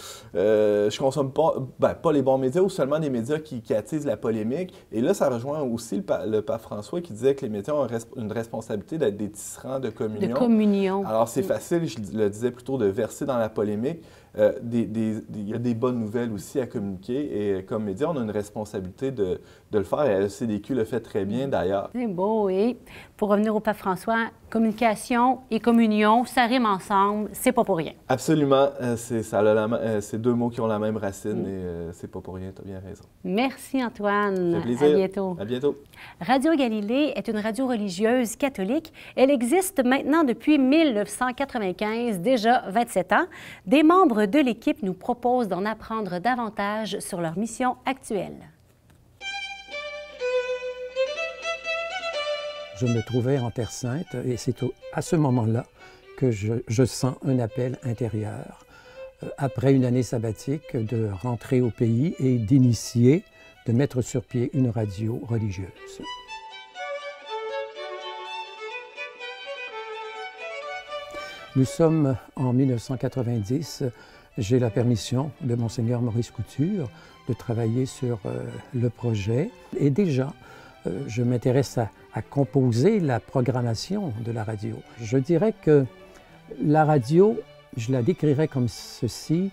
je 0.90 0.98
consomme 0.98 1.32
pas, 1.32 1.54
ben, 1.80 1.94
pas 1.94 2.12
les 2.12 2.22
bons 2.22 2.38
médias 2.38 2.60
ou 2.60 2.68
seulement 2.68 3.00
des 3.00 3.10
médias 3.10 3.40
qui, 3.40 3.62
attisent 3.72 4.04
la 4.04 4.18
polémique. 4.18 4.74
Et 4.92 5.00
là, 5.00 5.14
ça 5.14 5.30
rejoint 5.30 5.62
aussi 5.62 6.04
le, 6.26 6.40
pape 6.40 6.60
François 6.60 7.00
qui 7.00 7.14
disait 7.14 7.34
que 7.34 7.40
les 7.40 7.48
médias 7.48 7.72
ont 7.72 7.88
une 8.16 8.30
responsabilité 8.30 8.98
d'être 8.98 9.16
des 9.16 9.30
tisserands 9.30 9.80
de 9.80 9.88
communion. 9.88 10.28
De 10.28 10.34
communion. 10.34 11.06
Alors, 11.06 11.26
c'est 11.26 11.42
facile, 11.42 11.88
je 11.88 11.96
le 12.14 12.28
disais 12.28 12.50
plutôt, 12.50 12.76
de 12.76 12.84
verser 12.84 13.24
dans 13.24 13.38
la 13.38 13.48
polémique. 13.48 14.02
Il 14.36 15.48
y 15.48 15.54
a 15.54 15.58
des 15.58 15.74
bonnes 15.74 15.98
nouvelles 15.98 16.32
aussi 16.32 16.60
à 16.60 16.66
communiquer. 16.66 17.56
Et 17.58 17.64
comme 17.64 17.84
média, 17.84 18.10
on 18.10 18.16
a 18.16 18.20
une 18.22 18.30
responsabilité 18.30 19.10
de, 19.10 19.40
de 19.72 19.78
le 19.78 19.84
faire. 19.84 20.04
Et 20.04 20.20
la 20.20 20.28
CDQ 20.28 20.74
le 20.74 20.84
fait 20.84 21.00
très 21.00 21.24
bien 21.24 21.48
d'ailleurs. 21.48 21.90
C'est 21.94 22.06
beau, 22.06 22.46
oui. 22.46 22.76
Pour 23.16 23.30
revenir 23.30 23.56
au 23.56 23.60
Pape 23.60 23.76
François, 23.76 24.30
communication 24.50 25.40
et 25.50 25.60
communion, 25.60 26.24
ça 26.24 26.44
rime 26.44 26.66
ensemble, 26.66 27.30
c'est 27.32 27.52
pas 27.52 27.64
pour 27.64 27.78
rien. 27.78 27.92
Absolument. 28.08 28.68
Euh, 28.80 28.96
c'est, 28.96 29.22
ça 29.22 29.40
euh, 29.40 30.00
c'est 30.00 30.20
deux 30.20 30.34
mots 30.34 30.50
qui 30.50 30.60
ont 30.60 30.66
la 30.66 30.78
même 30.78 30.96
racine 30.96 31.42
mm. 31.42 31.46
et 31.46 31.50
euh, 31.50 31.92
c'est 31.92 32.10
pas 32.10 32.20
pour 32.20 32.34
rien, 32.34 32.52
tu 32.54 32.60
as 32.60 32.64
bien 32.64 32.80
raison. 32.80 33.04
Merci 33.24 33.82
Antoine. 33.82 34.52
Ça 34.52 34.58
fait 34.58 34.62
plaisir. 34.64 34.88
À 34.88 34.94
bientôt. 34.94 35.36
À 35.40 35.44
bientôt. 35.44 35.76
Radio 36.20 36.54
Galilée 36.54 37.12
est 37.16 37.28
une 37.28 37.38
radio 37.38 37.66
religieuse 37.66 38.36
catholique. 38.36 38.92
Elle 39.16 39.30
existe 39.30 39.82
maintenant 39.84 40.24
depuis 40.24 40.58
1995, 40.58 42.18
déjà 42.18 42.64
27 42.68 43.12
ans. 43.12 43.26
Des 43.66 43.82
membres 43.82 44.26
de 44.26 44.38
l'équipe 44.38 44.82
nous 44.82 44.94
proposent 44.94 45.48
d'en 45.48 45.64
apprendre 45.64 46.18
davantage 46.18 46.98
sur 46.98 47.20
leur 47.20 47.38
mission 47.38 47.76
actuelle. 47.86 48.51
Je 52.82 52.88
me 52.88 53.00
trouvais 53.00 53.38
en 53.38 53.52
Terre 53.52 53.70
Sainte 53.70 54.16
et 54.26 54.36
c'est 54.36 54.56
à 54.92 55.02
ce 55.02 55.14
moment-là 55.14 55.66
que 56.18 56.32
je, 56.32 56.84
sens 56.84 57.14
un 57.24 57.38
appel 57.38 57.78
intérieur, 57.84 58.66
euh, 59.22 59.28
après 59.38 59.72
une 59.72 59.84
année 59.84 60.02
sabbatique, 60.02 60.76
de 60.76 61.08
rentrer 61.22 61.60
au 61.60 61.70
pays 61.70 62.16
et 62.18 62.38
d'initier, 62.38 63.22
de 63.68 63.72
mettre 63.72 64.02
sur 64.02 64.24
pied 64.24 64.50
une 64.52 64.68
radio 64.68 65.20
religieuse. 65.28 65.68
Nous 71.54 71.64
sommes 71.64 72.16
en 72.34 72.52
1990. 72.52 73.84
J'ai 74.38 74.58
la 74.58 74.70
permission 74.70 75.30
de 75.42 75.54
Monseigneur 75.54 76.02
Maurice 76.02 76.32
Couture 76.32 76.90
de 77.28 77.34
travailler 77.34 77.86
sur 77.86 78.18
euh, 78.26 78.42
le 78.74 78.90
projet. 78.90 79.50
Et 79.78 79.90
déjà, 79.90 80.32
je 81.06 81.22
m'intéresse 81.22 81.78
à, 81.78 81.90
composer 82.22 83.00
la 83.00 83.20
programmation 83.20 84.12
de 84.24 84.32
la 84.32 84.44
radio. 84.44 84.76
Je 85.00 85.16
dirais 85.16 85.54
que 85.62 85.86
la 86.62 86.84
radio, 86.84 87.40
je 87.76 87.92
la 87.92 88.02
décrirais 88.02 88.48
comme 88.48 88.68
ceci, 88.68 89.50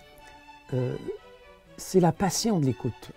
euh, 0.74 0.94
c'est 1.76 2.00
la 2.00 2.12
passion 2.12 2.58
de 2.60 2.66
l'écoute. 2.66 3.12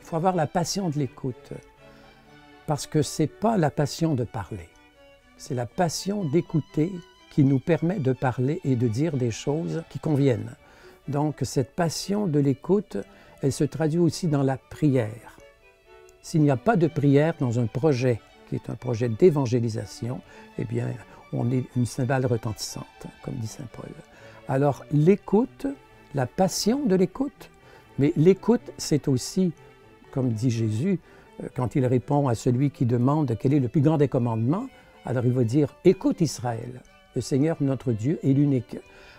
Il 0.00 0.06
faut 0.06 0.16
avoir 0.16 0.34
la 0.34 0.46
passion 0.46 0.88
de 0.88 0.98
l'écoute 0.98 1.52
parce 2.66 2.86
que 2.86 3.02
ce 3.02 3.22
n'est 3.22 3.28
pas 3.28 3.56
la 3.56 3.70
passion 3.70 4.14
de 4.14 4.24
parler, 4.24 4.68
c'est 5.36 5.54
la 5.54 5.66
passion 5.66 6.24
d'écouter 6.24 6.92
qui 7.30 7.44
nous 7.44 7.58
permet 7.58 7.98
de 7.98 8.12
parler 8.12 8.60
et 8.64 8.76
de 8.76 8.88
dire 8.88 9.16
des 9.16 9.30
choses 9.30 9.82
qui 9.90 9.98
conviennent. 9.98 10.54
Donc 11.08 11.40
cette 11.42 11.74
passion 11.74 12.26
de 12.26 12.38
l'écoute, 12.38 12.96
elle 13.42 13.52
se 13.52 13.64
traduit 13.64 13.98
aussi 13.98 14.28
dans 14.28 14.42
la 14.42 14.56
prière. 14.56 15.31
S'il 16.22 16.42
n'y 16.42 16.50
a 16.50 16.56
pas 16.56 16.76
de 16.76 16.86
prière 16.86 17.34
dans 17.40 17.58
un 17.58 17.66
projet 17.66 18.20
qui 18.48 18.54
est 18.54 18.70
un 18.70 18.76
projet 18.76 19.08
d'évangélisation, 19.08 20.20
eh 20.56 20.64
bien, 20.64 20.86
on 21.32 21.50
est 21.50 21.64
une 21.76 21.84
cymbale 21.84 22.26
retentissante, 22.26 22.86
comme 23.24 23.34
dit 23.34 23.48
Saint 23.48 23.66
Paul. 23.72 23.90
Alors 24.48 24.84
l'écoute, 24.92 25.66
la 26.14 26.26
passion 26.26 26.84
de 26.86 26.94
l'écoute, 26.94 27.50
mais 27.98 28.12
l'écoute, 28.16 28.72
c'est 28.78 29.08
aussi, 29.08 29.52
comme 30.12 30.30
dit 30.32 30.50
Jésus, 30.50 31.00
euh, 31.42 31.48
quand 31.56 31.74
il 31.74 31.84
répond 31.86 32.28
à 32.28 32.36
celui 32.36 32.70
qui 32.70 32.86
demande 32.86 33.36
quel 33.38 33.52
est 33.52 33.60
le 33.60 33.68
plus 33.68 33.80
grand 33.80 33.98
des 33.98 34.08
commandements, 34.08 34.66
alors 35.04 35.24
il 35.24 35.32
va 35.32 35.42
dire, 35.42 35.74
écoute 35.84 36.20
Israël, 36.20 36.82
le 37.16 37.20
Seigneur 37.20 37.56
notre 37.60 37.92
Dieu 37.92 38.20
est 38.22 38.32
l'unique. 38.32 38.76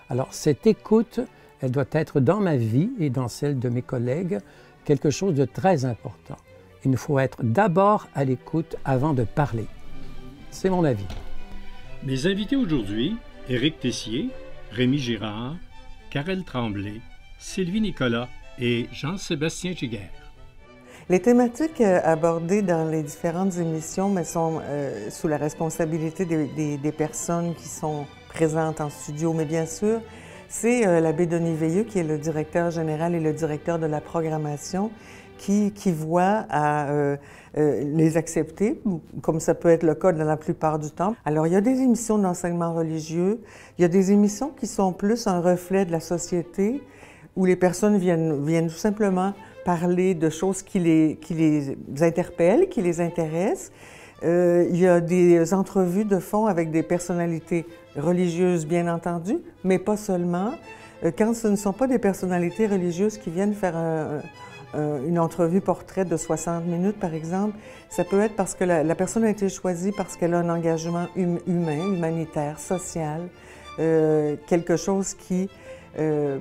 Alors 0.09 0.33
cette 0.33 0.65
écoute, 0.67 1.19
elle 1.59 1.71
doit 1.71 1.85
être 1.91 2.21
dans 2.21 2.39
ma 2.39 2.55
vie 2.55 2.91
et 2.99 3.09
dans 3.09 3.27
celle 3.27 3.59
de 3.59 3.67
mes 3.67 3.81
collègues 3.81 4.39
quelque 4.85 5.09
chose 5.09 5.33
de 5.33 5.45
très 5.45 5.85
important. 5.85 6.37
Il 6.85 6.97
faut 6.97 7.19
être 7.19 7.43
d'abord 7.43 8.07
à 8.13 8.25
l'écoute 8.25 8.75
avant 8.83 9.13
de 9.13 9.23
parler. 9.23 9.65
C'est 10.51 10.69
mon 10.69 10.83
avis. 10.83 11.07
Mes 12.03 12.27
invités 12.27 12.57
aujourd'hui, 12.57 13.15
Éric 13.47 13.79
Tessier, 13.79 14.29
Rémi 14.71 14.97
Girard, 14.97 15.55
Karel 16.09 16.43
Tremblay, 16.43 16.99
Sylvie 17.39 17.81
Nicolas 17.81 18.27
et 18.59 18.87
Jean-Sébastien 18.91 19.73
Giguère. 19.73 20.11
Les 21.09 21.21
thématiques 21.21 21.81
euh, 21.81 21.99
abordées 22.03 22.61
dans 22.61 22.89
les 22.89 23.03
différentes 23.03 23.57
émissions 23.57 24.09
mais 24.09 24.23
sont 24.23 24.61
euh, 24.63 25.09
sous 25.09 25.27
la 25.27 25.37
responsabilité 25.37 26.23
des, 26.25 26.77
des, 26.77 26.91
personnes 26.91 27.55
qui 27.55 27.67
sont 27.67 28.05
présentes 28.29 28.79
en 28.79 28.89
studio, 28.89 29.33
mais 29.33 29.43
bien 29.45 29.65
sûr, 29.65 29.99
c'est 30.47 30.87
euh, 30.87 31.01
l'abbé 31.01 31.25
Denis 31.25 31.55
Veilleux 31.55 31.83
qui 31.83 31.99
est 31.99 32.03
le 32.03 32.17
directeur 32.17 32.71
général 32.71 33.15
et 33.15 33.19
le 33.19 33.33
directeur 33.33 33.79
de 33.79 33.85
la 33.85 33.99
programmation 33.99 34.91
qui, 35.43 35.91
voit 35.91 36.45
à 36.49 36.89
euh, 36.89 37.17
les 37.55 38.17
accepter, 38.17 38.81
comme 39.21 39.39
ça 39.39 39.53
peut 39.53 39.69
être 39.69 39.83
le 39.83 39.93
cas 39.95 40.11
dans 40.11 40.23
la 40.23 40.37
plupart 40.37 40.79
du 40.79 40.89
temps. 40.89 41.15
Alors, 41.25 41.47
il 41.47 41.53
y 41.53 41.55
a 41.55 41.61
des 41.61 41.81
émissions 41.81 42.17
d'enseignement 42.17 42.73
religieux, 42.73 43.41
il 43.77 43.81
y 43.81 43.85
a 43.85 43.89
des 43.89 44.11
émissions 44.11 44.51
qui 44.57 44.67
sont 44.67 44.93
plus 44.93 45.27
un 45.27 45.41
reflet 45.41 45.85
de 45.85 45.91
la 45.91 45.99
société, 45.99 46.81
où 47.35 47.45
les 47.45 47.55
personnes 47.55 47.97
viennent, 47.97 48.45
viennent 48.45 48.67
tout 48.67 48.75
simplement 48.75 49.33
parler 49.65 50.13
de 50.13 50.29
choses 50.29 50.61
qui 50.61 50.79
les, 50.79 51.17
qui 51.21 51.33
les 51.33 51.77
interpellent, 52.01 52.69
qui 52.69 52.81
les 52.81 53.01
intéressent. 53.01 53.71
Euh, 54.23 54.65
il 54.69 54.77
y 54.77 54.87
a 54.87 55.01
des 55.01 55.53
entrevues 55.53 56.05
de 56.05 56.19
fond 56.19 56.45
avec 56.45 56.71
des 56.71 56.83
personnalités 56.83 57.65
religieuses, 57.97 58.65
bien 58.65 58.93
entendu, 58.93 59.39
mais 59.63 59.79
pas 59.79 59.97
seulement. 59.97 60.51
Euh, 61.03 61.11
quand 61.17 61.33
ce 61.33 61.49
ne 61.49 61.57
sont 61.57 61.73
pas 61.73 61.87
des 61.87 61.99
personnalités 61.99 62.67
religieuses 62.67 63.17
qui 63.17 63.29
viennent 63.29 63.53
faire 63.53 63.75
une 64.75 65.19
entrevue 65.19 65.61
portrait 65.61 66.05
de 66.05 66.17
60 66.17 66.65
minutes, 66.65 66.99
par 66.99 67.13
exemple, 67.13 67.57
ça 67.89 68.03
peut 68.03 68.19
être 68.19 68.35
parce 68.35 68.55
que 68.55 68.63
la, 68.63 68.95
personne 68.95 69.23
a 69.23 69.29
été 69.29 69.47
choisie 69.49 69.91
parce 69.91 70.17
qu'elle 70.17 70.33
a 70.33 70.39
un 70.39 70.49
engagement 70.49 71.07
hum, 71.15 71.39
humain, 71.45 71.93
humanitaire, 71.93 72.59
social, 72.59 73.29
euh, 73.79 74.35
quelque 74.47 74.77
chose 74.77 75.13
qui 75.13 75.49
euh, 75.99 76.39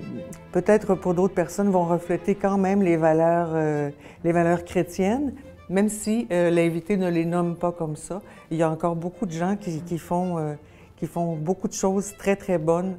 peut-être 0.53 0.95
pour 0.95 1.15
d'autres 1.15 1.35
personnes, 1.35 1.71
vont 1.71 1.85
refléter 1.85 2.35
quand 2.35 2.57
même 2.57 2.83
les 2.83 2.97
valeurs, 2.97 3.51
euh, 3.53 3.91
les 4.25 4.33
valeurs 4.33 4.65
chrétiennes, 4.65 5.35
même 5.69 5.89
si 5.89 6.27
euh, 6.31 6.51
l'invité 6.51 6.97
ne 6.97 7.11
les 7.11 7.27
nomme 7.27 7.57
pas 7.57 7.73
comme 7.73 7.97
ça. 7.97 8.23
Il 8.51 8.57
y 8.57 8.63
a 8.63 8.71
encore 8.71 8.97
beaucoup 8.97 9.27
de 9.27 9.33
gens 9.33 9.57
qui, 9.57 9.83
qui 9.83 9.99
font, 9.99 10.57
qui 10.97 11.07
font 11.07 11.37
beaucoup 11.37 11.69
de 11.69 11.75
choses 11.75 12.15
très, 12.17 12.37
très 12.37 12.59
bonnes, 12.59 12.97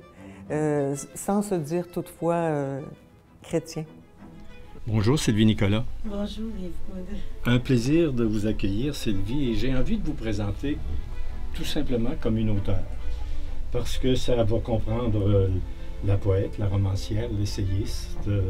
sans 1.15 1.41
se 1.41 1.55
dire 1.55 1.87
toutefois 1.91 2.49
chrétiens. 3.41 3.85
Bonjour 4.85 5.17
Sylvie 5.17 5.45
Nicolas. 5.45 5.85
Bonjour 6.03 6.49
Yves 6.61 7.17
Un 7.45 7.57
plaisir 7.57 8.11
de 8.11 8.25
vous 8.25 8.47
accueillir 8.47 8.95
Sylvie 8.95 9.51
et 9.51 9.55
j'ai 9.55 9.73
envie 9.73 9.97
de 9.97 10.03
vous 10.03 10.13
présenter 10.13 10.77
tout 11.53 11.63
simplement 11.63 12.11
comme 12.19 12.37
une 12.37 12.49
auteure 12.49 12.83
parce 13.71 13.97
que 13.97 14.13
ça 14.15 14.43
va 14.43 14.59
comprendre 14.59 15.49
la 16.05 16.17
poète, 16.17 16.57
la 16.57 16.67
romancière, 16.67 17.29
l'essayiste, 17.39 18.27
euh, 18.27 18.41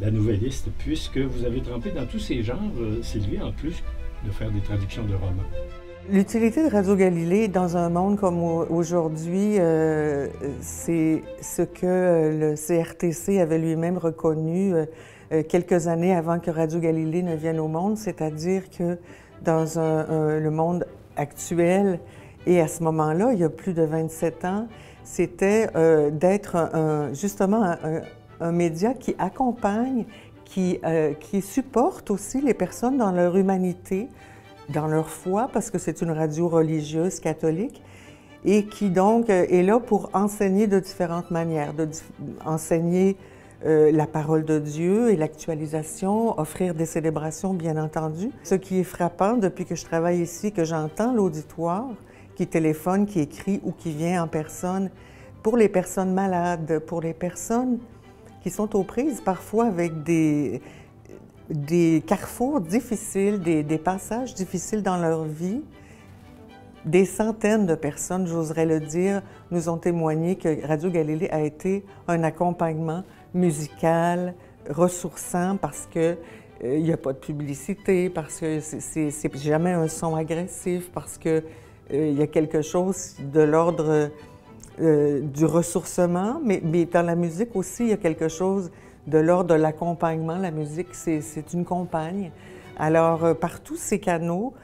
la, 0.00 0.10
nouvelliste, 0.10 0.66
puisque 0.78 1.18
vous 1.18 1.44
avez 1.44 1.62
trempé 1.62 1.92
dans 1.92 2.06
tous 2.06 2.18
ces 2.18 2.42
genres, 2.42 2.58
euh, 2.80 3.00
Sylvie, 3.02 3.40
en 3.40 3.52
plus 3.52 3.84
de 4.26 4.32
faire 4.32 4.50
des 4.50 4.60
traductions 4.60 5.04
de 5.04 5.14
romans. 5.14 5.46
L'utilité 6.10 6.64
de 6.68 6.70
Radio 6.72 6.96
Galilée 6.96 7.46
dans 7.46 7.76
un 7.76 7.88
monde 7.88 8.18
comme 8.18 8.42
aujourd'hui, 8.42 9.60
euh, 9.60 10.26
c'est 10.60 11.22
ce 11.40 11.62
que 11.62 12.32
le 12.36 12.54
CRTC 12.56 13.40
avait 13.40 13.58
lui-même 13.58 13.96
reconnu 13.96 14.74
quelques 15.48 15.88
années 15.88 16.14
avant 16.14 16.38
que 16.38 16.50
Radio 16.50 16.78
Galilée 16.78 17.22
ne 17.22 17.34
vienne 17.34 17.58
au 17.58 17.68
monde, 17.68 17.96
c'est-à-dire 17.96 18.70
que 18.70 18.98
dans 19.42 19.64
le 19.76 20.50
monde 20.50 20.86
actuel, 21.16 21.98
et 22.46 22.60
à 22.60 22.68
ce 22.68 22.82
moment-là, 22.84 23.32
il 23.32 23.40
y 23.40 23.44
a 23.44 23.48
plus 23.48 23.72
de 23.72 23.82
27 23.82 24.44
ans, 24.44 24.68
c'était 25.06 25.68
euh, 25.76 26.10
d'être 26.10 26.56
justement 27.12 27.74
un, 28.40 28.52
média 28.52 28.92
qui 28.92 29.14
accompagne, 29.18 30.04
qui, 30.44 30.78
euh, 30.84 31.14
qui 31.14 31.40
supporte 31.40 32.10
aussi 32.10 32.40
les 32.40 32.54
personnes 32.54 32.98
dans 32.98 33.10
leur 33.10 33.36
humanité, 33.36 34.08
dans 34.68 34.86
leur 34.86 35.08
foi, 35.08 35.48
parce 35.52 35.70
que 35.70 35.78
c'est 35.78 36.02
une 36.02 36.10
radio 36.10 36.48
religieuse 36.48 37.18
catholique, 37.18 37.82
et 38.44 38.66
qui 38.66 38.90
donc 38.90 39.30
euh, 39.30 39.46
est 39.48 39.62
là 39.62 39.80
pour 39.80 40.10
enseigner 40.12 40.66
de 40.66 40.78
différentes 40.78 41.30
manières, 41.30 41.72
enseigner 42.44 43.16
la 43.64 44.06
parole 44.06 44.44
de 44.44 44.58
Dieu 44.58 45.10
et 45.10 45.16
l'actualisation, 45.16 46.38
offrir 46.38 46.74
des 46.74 46.86
célébrations, 46.86 47.54
bien 47.54 47.76
entendu. 47.82 48.30
Ce 48.44 48.54
qui 48.54 48.80
est 48.80 48.84
frappant 48.84 49.36
depuis 49.36 49.64
que 49.64 49.74
je 49.74 49.84
travaille 49.84 50.20
ici, 50.20 50.52
que 50.52 50.64
j'entends 50.64 51.12
l'auditoire, 51.12 51.88
qui 52.36 52.46
téléphone, 52.46 53.06
qui 53.06 53.20
écrit 53.20 53.60
ou 53.64 53.72
qui 53.72 53.90
vient 53.90 54.22
en 54.22 54.28
personne, 54.28 54.90
pour 55.42 55.56
les 55.56 55.68
personnes 55.68 56.12
malades, 56.12 56.80
pour 56.80 57.00
les 57.00 57.14
personnes 57.14 57.78
qui 58.42 58.50
sont 58.50 58.76
aux 58.76 58.84
prises 58.84 59.20
parfois 59.20 59.66
avec 59.66 60.02
des, 60.02 60.60
carrefours 62.06 62.60
difficiles, 62.60 63.40
des 63.40 63.78
passages 63.78 64.34
difficiles 64.34 64.82
dans 64.82 64.98
leur 64.98 65.24
vie. 65.24 65.62
Des 66.84 67.04
centaines 67.04 67.66
de 67.66 67.74
personnes, 67.74 68.28
j'oserais 68.28 68.64
le 68.64 68.78
dire, 68.78 69.20
nous 69.50 69.68
ont 69.68 69.76
témoigné 69.76 70.36
que 70.36 70.64
Radio 70.64 70.88
Galilée 70.88 71.28
a 71.30 71.40
été 71.40 71.84
un 72.06 72.22
accompagnement 72.22 73.02
musical, 73.36 74.34
ressourçant 74.68 75.56
parce 75.56 75.88
que 75.92 76.16
euh, 76.64 76.76
il 76.78 76.82
n'y 76.82 76.92
a 76.92 76.96
pas 76.96 77.12
de 77.12 77.18
publicité, 77.18 78.10
parce 78.10 78.40
que 78.40 78.60
c'est 78.60 79.36
jamais 79.36 79.72
un 79.72 79.88
son 79.88 80.16
agressif, 80.16 80.90
parce 80.92 81.18
que 81.18 81.42
euh, 81.92 82.08
il 82.08 82.18
y 82.18 82.22
a 82.22 82.26
quelque 82.26 82.62
chose 82.62 83.14
de 83.20 83.40
l'ordre 83.40 84.10
euh, 84.80 85.20
du 85.20 85.44
ressourcement, 85.44 86.40
mais, 86.44 86.60
dans 86.86 87.06
la 87.06 87.14
musique 87.14 87.54
aussi, 87.54 87.84
il 87.84 87.88
y 87.90 87.92
a 87.92 87.96
quelque 87.96 88.28
chose 88.28 88.70
de 89.06 89.18
l'ordre 89.18 89.54
de 89.54 89.60
l'accompagnement. 89.60 90.36
La 90.36 90.50
musique, 90.50 90.88
c'est 90.92 91.52
une 91.52 91.64
compagne. 91.64 92.32
Alors, 92.76 93.24
euh, 93.24 93.34
par 93.34 93.60
tous 93.60 93.76
ces 93.76 94.00
canaux, 94.00 94.54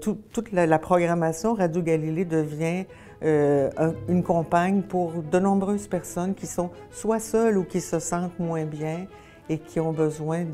toute 0.00 0.50
la, 0.50 0.78
programmation 0.80 1.54
Radio 1.54 1.80
Galilée 1.80 2.24
devient 2.24 2.86
une 3.22 4.22
compagne 4.22 4.82
pour 4.82 5.22
de 5.22 5.38
nombreuses 5.38 5.86
personnes 5.86 6.34
qui 6.34 6.46
sont 6.46 6.70
soit 6.90 7.20
seules 7.20 7.58
ou 7.58 7.64
qui 7.64 7.80
se 7.80 7.98
sentent 7.98 8.38
moins 8.38 8.64
bien 8.64 9.06
et 9.48 9.58
qui 9.58 9.80
ont 9.80 9.92
besoin 9.92 10.44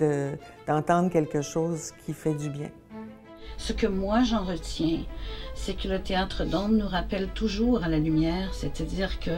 d'entendre 0.67 1.11
quelque 1.11 1.43
chose 1.43 1.93
qui 2.05 2.13
fait 2.13 2.35
du 2.35 2.49
bien. 2.49 2.71
Ce 3.59 3.73
que 3.73 3.87
moi 3.87 4.23
j'en 4.23 4.45
retiens, 4.45 5.01
c'est 5.55 5.75
que 5.75 5.89
le 5.89 6.01
théâtre 6.01 6.45
d'ombre 6.45 6.75
nous 6.75 6.87
rappelle 6.87 7.29
toujours 7.29 7.83
à 7.83 7.89
la 7.89 7.99
lumière, 7.99 8.53
c'est-à-dire 8.53 9.19
que, 9.19 9.31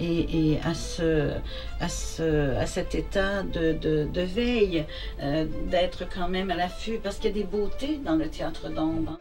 et, 0.00 0.58
à, 0.64 0.74
ce, 0.74 1.32
à, 1.80 1.88
ce, 1.88 2.56
à 2.56 2.66
cet 2.66 2.94
état 2.94 3.42
de, 3.42 3.72
de, 3.72 4.20
veille, 4.22 4.86
euh, 5.22 5.46
d'être 5.70 6.08
quand 6.08 6.28
même 6.28 6.50
à 6.50 6.56
l'affût, 6.56 6.98
parce 7.02 7.16
qu'il 7.16 7.36
y 7.36 7.40
a 7.40 7.42
des 7.42 7.44
beautés 7.44 8.00
dans 8.04 8.16
le 8.16 8.28
théâtre 8.28 8.70
d'ombre. 8.70 9.18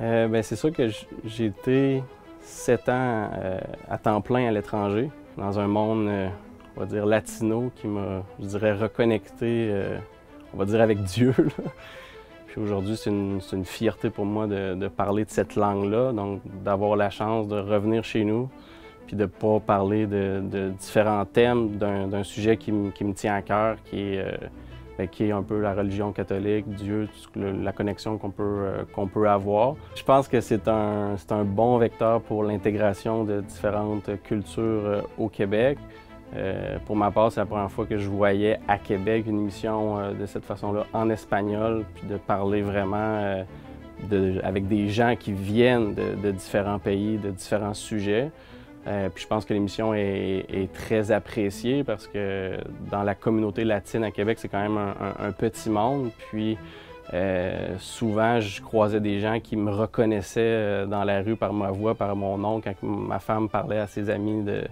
Euh, 0.00 0.26
ben, 0.28 0.42
c'est 0.42 0.56
sûr 0.56 0.72
que 0.72 0.90
j'ai 1.24 1.46
été 1.46 2.02
sept 2.48 2.88
ans 2.88 3.30
euh, 3.34 3.58
à 3.88 3.98
temps 3.98 4.20
plein 4.20 4.48
à 4.48 4.50
l'étranger, 4.50 5.10
dans 5.36 5.58
un 5.58 5.68
monde, 5.68 6.10
on 6.76 6.80
va 6.80 6.86
dire, 6.86 7.06
latino 7.06 7.70
qui 7.76 7.86
m'a, 7.86 8.22
je 8.40 8.46
dirais, 8.46 8.72
reconnecté, 8.72 9.72
on 10.52 10.58
va 10.58 10.64
dire, 10.64 10.80
avec 10.80 11.02
Dieu. 11.02 11.34
Puis 12.48 12.60
aujourd'hui, 12.60 12.96
c'est 12.96 13.10
une, 13.10 13.64
fierté 13.64 14.08
pour 14.08 14.24
moi 14.24 14.46
de, 14.46 14.88
parler 14.88 15.24
de 15.24 15.30
cette 15.30 15.54
langue-là, 15.54 16.12
donc 16.12 16.40
d'avoir 16.64 16.96
la 16.96 17.10
chance 17.10 17.46
de 17.46 17.58
revenir 17.58 18.04
chez 18.04 18.24
nous, 18.24 18.48
puis 19.06 19.16
de 19.16 19.22
ne 19.22 19.26
pas 19.26 19.60
parler 19.60 20.06
de, 20.06 20.70
différents 20.78 21.26
thèmes 21.26 21.76
d'un 21.76 22.22
sujet 22.24 22.56
qui, 22.56 22.72
me 22.72 23.12
tient 23.12 23.34
à 23.34 23.42
cœur, 23.42 23.76
qui 23.84 24.00
est, 24.00 24.18
euh, 24.18 24.36
qui 25.06 25.24
est 25.24 25.32
un 25.32 25.42
peu 25.42 25.60
la 25.60 25.74
religion 25.74 26.12
catholique, 26.12 26.68
Dieu, 26.68 27.08
la 27.36 27.72
connexion 27.72 28.18
qu'on 28.18 28.30
peut, 28.30 28.42
euh, 28.42 29.06
peut 29.12 29.28
avoir. 29.28 29.76
Je 29.94 30.02
pense 30.02 30.28
que 30.28 30.40
c'est 30.40 30.66
un, 30.68 31.14
un 31.30 31.44
bon 31.44 31.78
vecteur 31.78 32.20
pour 32.22 32.42
l'intégration 32.42 33.24
de 33.24 33.40
différentes 33.40 34.10
cultures 34.24 34.62
euh, 34.62 35.00
au 35.16 35.28
Québec. 35.28 35.78
pour 36.84 36.96
ma 36.96 37.10
part, 37.10 37.32
c'est 37.32 37.40
la 37.40 37.46
première 37.46 37.70
fois 37.70 37.86
que 37.86 37.96
je 37.96 38.08
voyais 38.08 38.58
à 38.68 38.76
Québec 38.76 39.24
une 39.26 39.38
émission 39.38 40.12
de 40.12 40.26
cette 40.26 40.44
façon-là 40.44 40.84
en 40.92 41.08
espagnol, 41.08 41.84
puis 41.94 42.06
de 42.06 42.18
parler 42.18 42.60
vraiment 42.60 43.44
avec 44.42 44.68
des 44.68 44.88
gens 44.88 45.16
qui 45.16 45.32
viennent 45.32 45.94
de, 45.94 46.30
différents 46.30 46.78
pays, 46.78 47.16
de 47.16 47.30
différents 47.30 47.74
sujets. 47.74 48.30
Euh, 48.88 49.10
puis 49.10 49.22
je 49.22 49.28
pense 49.28 49.44
que 49.44 49.52
l'émission 49.52 49.92
est, 49.92 50.72
très 50.72 51.10
appréciée 51.10 51.84
parce 51.84 52.06
que 52.06 52.56
dans 52.90 53.02
la 53.02 53.14
communauté 53.14 53.64
latine 53.64 54.04
à 54.04 54.10
Québec, 54.10 54.38
c'est 54.40 54.48
quand 54.48 54.62
même 54.62 54.78
un, 54.78 55.32
petit 55.32 55.68
monde. 55.68 56.10
Puis 56.30 56.56
euh, 57.12 57.74
souvent, 57.78 58.40
je 58.40 58.62
croisais 58.62 59.00
des 59.00 59.20
gens 59.20 59.40
qui 59.40 59.56
me 59.56 59.70
reconnaissaient 59.70 60.40
euh, 60.40 60.86
dans 60.86 61.04
la 61.04 61.20
rue 61.20 61.36
par 61.36 61.52
ma 61.52 61.70
voix, 61.70 61.94
par 61.94 62.16
mon 62.16 62.38
nom, 62.38 62.60
quand 62.60 62.74
ma 62.82 63.18
femme 63.18 63.48
parlait 63.48 63.78
à 63.78 63.86
ses 63.86 64.08
amis 64.10 64.42
de, 64.42 64.62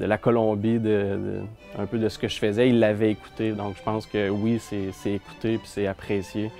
la 0.00 0.18
Colombie, 0.18 0.80
un 1.78 1.86
peu 1.86 1.98
de 1.98 2.08
ce 2.08 2.18
que 2.18 2.26
je 2.26 2.36
faisais. 2.36 2.68
Ils 2.68 2.80
l'avaient 2.80 3.12
écouté. 3.12 3.52
Donc 3.52 3.76
je 3.76 3.82
pense 3.84 4.06
que 4.06 4.28
oui, 4.28 4.58
c'est 4.58 5.12
écouté 5.12 5.58
puis 5.58 5.68
c'est 5.68 5.86
apprécié. 5.86 6.50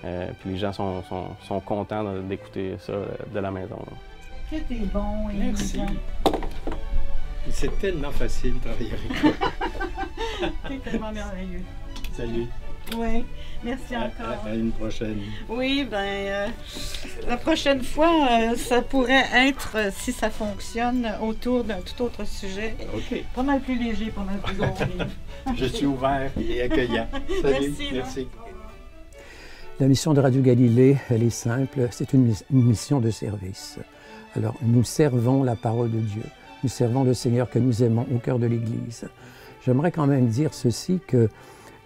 puis 0.00 0.50
les 0.50 0.56
gens 0.56 0.72
sont 0.72 1.60
contents 1.60 2.04
d'écouter 2.26 2.76
ça 2.78 2.94
de 3.34 3.38
la 3.38 3.50
maison. 3.50 3.76
Que 4.54 4.60
t'es 4.68 4.86
bon 4.92 5.28
et 5.30 5.34
Merci. 5.34 5.80
C'est 7.50 7.76
tellement 7.80 8.12
facile 8.12 8.54
de 8.54 8.58
travailler 8.60 8.92
avec 8.92 9.20
toi. 9.20 10.50
t'es 10.68 10.78
tellement 10.78 11.10
merveilleux. 11.10 11.62
Salut. 12.16 12.46
Oui, 12.96 13.24
merci 13.64 13.96
encore. 13.96 14.46
À, 14.46 14.54
une 14.54 14.70
prochaine. 14.70 15.18
Oui, 15.48 15.84
ben 15.90 15.96
euh, 15.96 16.46
la 17.26 17.36
prochaine 17.36 17.82
fois, 17.82 18.28
euh, 18.30 18.56
ça 18.56 18.80
pourrait 18.80 19.24
être, 19.34 19.72
euh, 19.74 19.90
si 19.92 20.12
ça 20.12 20.30
fonctionne, 20.30 21.10
autour 21.20 21.64
d'un 21.64 21.80
tout 21.80 22.04
autre 22.04 22.24
sujet. 22.24 22.76
OK. 22.94 23.24
Pas 23.34 23.42
mal 23.42 23.60
plus 23.60 23.76
léger, 23.76 24.12
pas 24.12 24.22
mal 24.22 24.38
plus 24.38 24.54
gros. 24.54 24.76
Je 25.56 25.64
suis 25.64 25.86
ouvert 25.86 26.30
et 26.40 26.62
accueillant. 26.62 27.08
Salut. 27.42 27.74
Merci. 27.76 27.88
merci. 27.92 28.28
La 29.80 29.88
mission 29.88 30.14
de 30.14 30.20
Radio 30.20 30.42
Galilée, 30.42 30.96
elle 31.10 31.24
est 31.24 31.30
simple, 31.30 31.88
c'est 31.90 32.12
une 32.12 32.32
mission 32.50 33.00
de 33.00 33.10
service. 33.10 33.80
Alors 34.36 34.54
nous 34.62 34.82
servons 34.82 35.44
la 35.44 35.54
parole 35.54 35.90
de 35.90 36.00
Dieu, 36.00 36.22
nous 36.62 36.68
servons 36.68 37.04
le 37.04 37.14
Seigneur 37.14 37.48
que 37.48 37.58
nous 37.58 37.82
aimons 37.82 38.06
au 38.12 38.18
cœur 38.18 38.38
de 38.38 38.46
l'Église. 38.46 39.06
J'aimerais 39.64 39.92
quand 39.92 40.06
même 40.06 40.26
dire 40.26 40.52
ceci, 40.52 41.00
que 41.06 41.28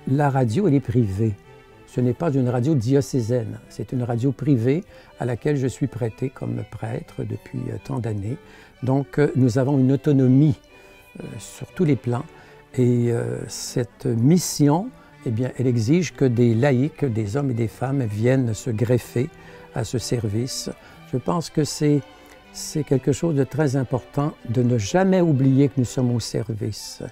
la 0.07 0.31
radio, 0.31 0.67
elle 0.67 0.75
est 0.75 0.81
privée. 0.81 1.35
Ce 1.87 2.01
n'est 2.01 2.15
pas 2.15 2.33
une 2.33 2.49
radio 2.49 2.75
diocésaine, 2.75 3.59
c'est 3.69 3.93
une 3.93 4.03
radio 4.03 4.33
privée 4.33 4.85
à 5.21 5.25
laquelle 5.25 5.57
je 5.57 5.67
suis 5.67 5.87
prêté 5.87 6.29
comme 6.31 6.63
prêtre 6.71 7.25
depuis 7.25 7.61
euh, 7.71 7.77
tant 7.83 7.99
d'années. 7.99 8.37
Donc 8.83 9.19
euh, 9.19 9.33
nous 9.37 9.59
avons 9.59 9.79
une 9.79 9.93
autonomie 9.93 10.57
euh, 11.19 11.25
sur 11.39 11.67
tous 11.69 11.85
les 11.85 11.97
plans 11.97 12.25
et 12.77 13.11
cette 13.49 14.05
mission, 14.05 14.91
eh 15.25 15.31
bien, 15.31 15.51
elle 15.59 15.67
exige 15.67 16.15
que 16.15 16.27
des 16.27 16.55
laïcs, 16.55 17.05
des 17.05 17.37
hommes 17.37 17.51
et 17.51 17.55
des 17.55 17.67
femmes 17.67 18.03
viennent 18.03 18.53
se 18.53 18.71
greffer 18.71 19.31
à 19.75 19.85
ce 19.85 19.99
service. 19.99 20.71
Je 21.11 21.17
pense 21.17 21.49
que 21.49 21.65
c'est 21.65 22.03
c'est 22.59 22.83
quelque 22.83 23.13
chose 23.13 23.37
de 23.37 23.45
très 23.45 23.77
important 23.77 24.33
de 24.49 24.63
ne 24.63 24.79
jamais 24.79 25.21
oublier 25.21 25.69
que 25.69 25.75
nous 25.79 25.85
sommes 25.85 26.15
au 26.15 26.21
service 26.21 27.03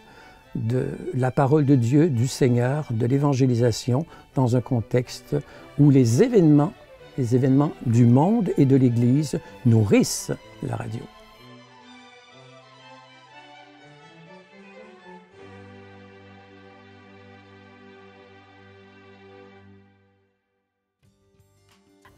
de 0.57 0.89
la 1.15 1.31
parole 1.31 1.65
de 1.65 1.77
Dieu, 1.77 2.11
du 2.11 2.27
Seigneur, 2.27 2.89
de 2.91 3.07
l'évangélisation, 3.07 4.07
dans 4.35 4.57
un 4.57 4.61
contexte 4.61 5.37
où 5.79 5.91
les 5.91 6.23
événements, 6.23 6.73
les 7.17 7.37
événements 7.37 7.73
du 7.85 8.07
monde 8.07 8.51
et 8.59 8.65
de 8.65 8.77
l'Église 8.77 9.39
nourrissent 9.65 10.33
la 10.63 10.77
radio. 10.77 11.03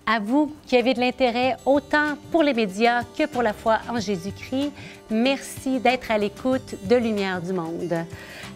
À 0.09 0.21
vous 0.21 0.51
qui 0.66 0.75
avez 0.75 0.94
de 0.94 1.01
l'intérêt 1.01 1.57
autant 1.66 2.16
pour 2.33 2.42
les 2.42 2.55
médias 2.55 3.03
que 3.05 3.27
pour 3.27 3.42
la 3.42 3.53
foi 3.53 3.79
en 3.90 4.01
Jésus-Christ. 4.01 4.73
Merci 5.11 5.81
d'être 5.81 6.11
à 6.11 6.16
l'écoute 6.16 6.77
de 6.85 6.97
Lumière 6.97 7.42
du 7.42 7.53
Monde. 7.53 8.07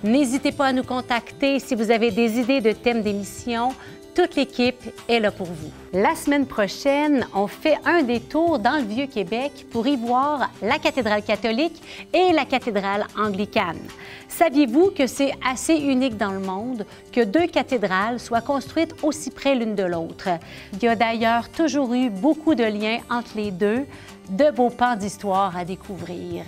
N'hésitez 0.02 0.50
pas 0.50 0.68
à 0.68 0.72
nous 0.72 0.82
contacter 0.82 1.58
si 1.58 1.74
vous 1.74 1.90
avez 1.90 2.10
des 2.10 2.38
idées 2.38 2.62
de 2.62 2.72
thèmes 2.72 3.02
d'émission 3.02 3.68
toute 4.14 4.36
l'équipe 4.36 4.82
est 5.08 5.20
là 5.20 5.30
pour 5.30 5.46
vous. 5.46 5.70
La 5.92 6.14
semaine 6.14 6.46
prochaine, 6.46 7.26
on 7.34 7.46
fait 7.46 7.76
un 7.84 8.02
détour 8.02 8.58
dans 8.58 8.76
le 8.76 8.84
Vieux-Québec 8.84 9.66
pour 9.70 9.86
y 9.86 9.96
voir 9.96 10.50
la 10.60 10.78
cathédrale 10.78 11.22
catholique 11.22 11.82
et 12.12 12.32
la 12.32 12.44
cathédrale 12.44 13.06
anglicane. 13.18 13.80
Saviez-vous 14.28 14.90
que 14.90 15.06
c'est 15.06 15.32
assez 15.44 15.74
unique 15.76 16.16
dans 16.16 16.32
le 16.32 16.40
monde 16.40 16.86
que 17.12 17.22
deux 17.22 17.46
cathédrales 17.46 18.20
soient 18.20 18.40
construites 18.40 18.94
aussi 19.02 19.30
près 19.30 19.54
l'une 19.54 19.74
de 19.74 19.84
l'autre? 19.84 20.28
Il 20.74 20.82
y 20.82 20.88
a 20.88 20.96
d'ailleurs 20.96 21.48
toujours 21.50 21.92
eu 21.94 22.10
beaucoup 22.10 22.54
de 22.54 22.64
liens 22.64 22.98
entre 23.10 23.36
les 23.36 23.50
deux, 23.50 23.86
de 24.28 24.50
beaux 24.50 24.70
pans 24.70 24.96
d'histoire 24.96 25.56
à 25.56 25.64
découvrir. 25.64 26.44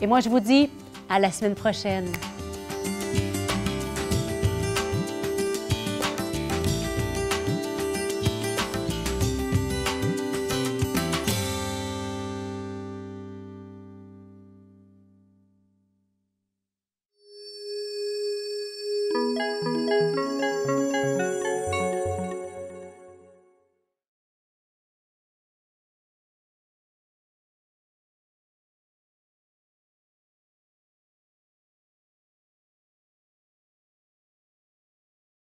Et 0.00 0.06
moi, 0.06 0.20
je 0.20 0.28
vous 0.28 0.40
dis 0.40 0.70
à 1.08 1.18
la 1.18 1.30
semaine 1.30 1.54
prochaine. 1.54 2.08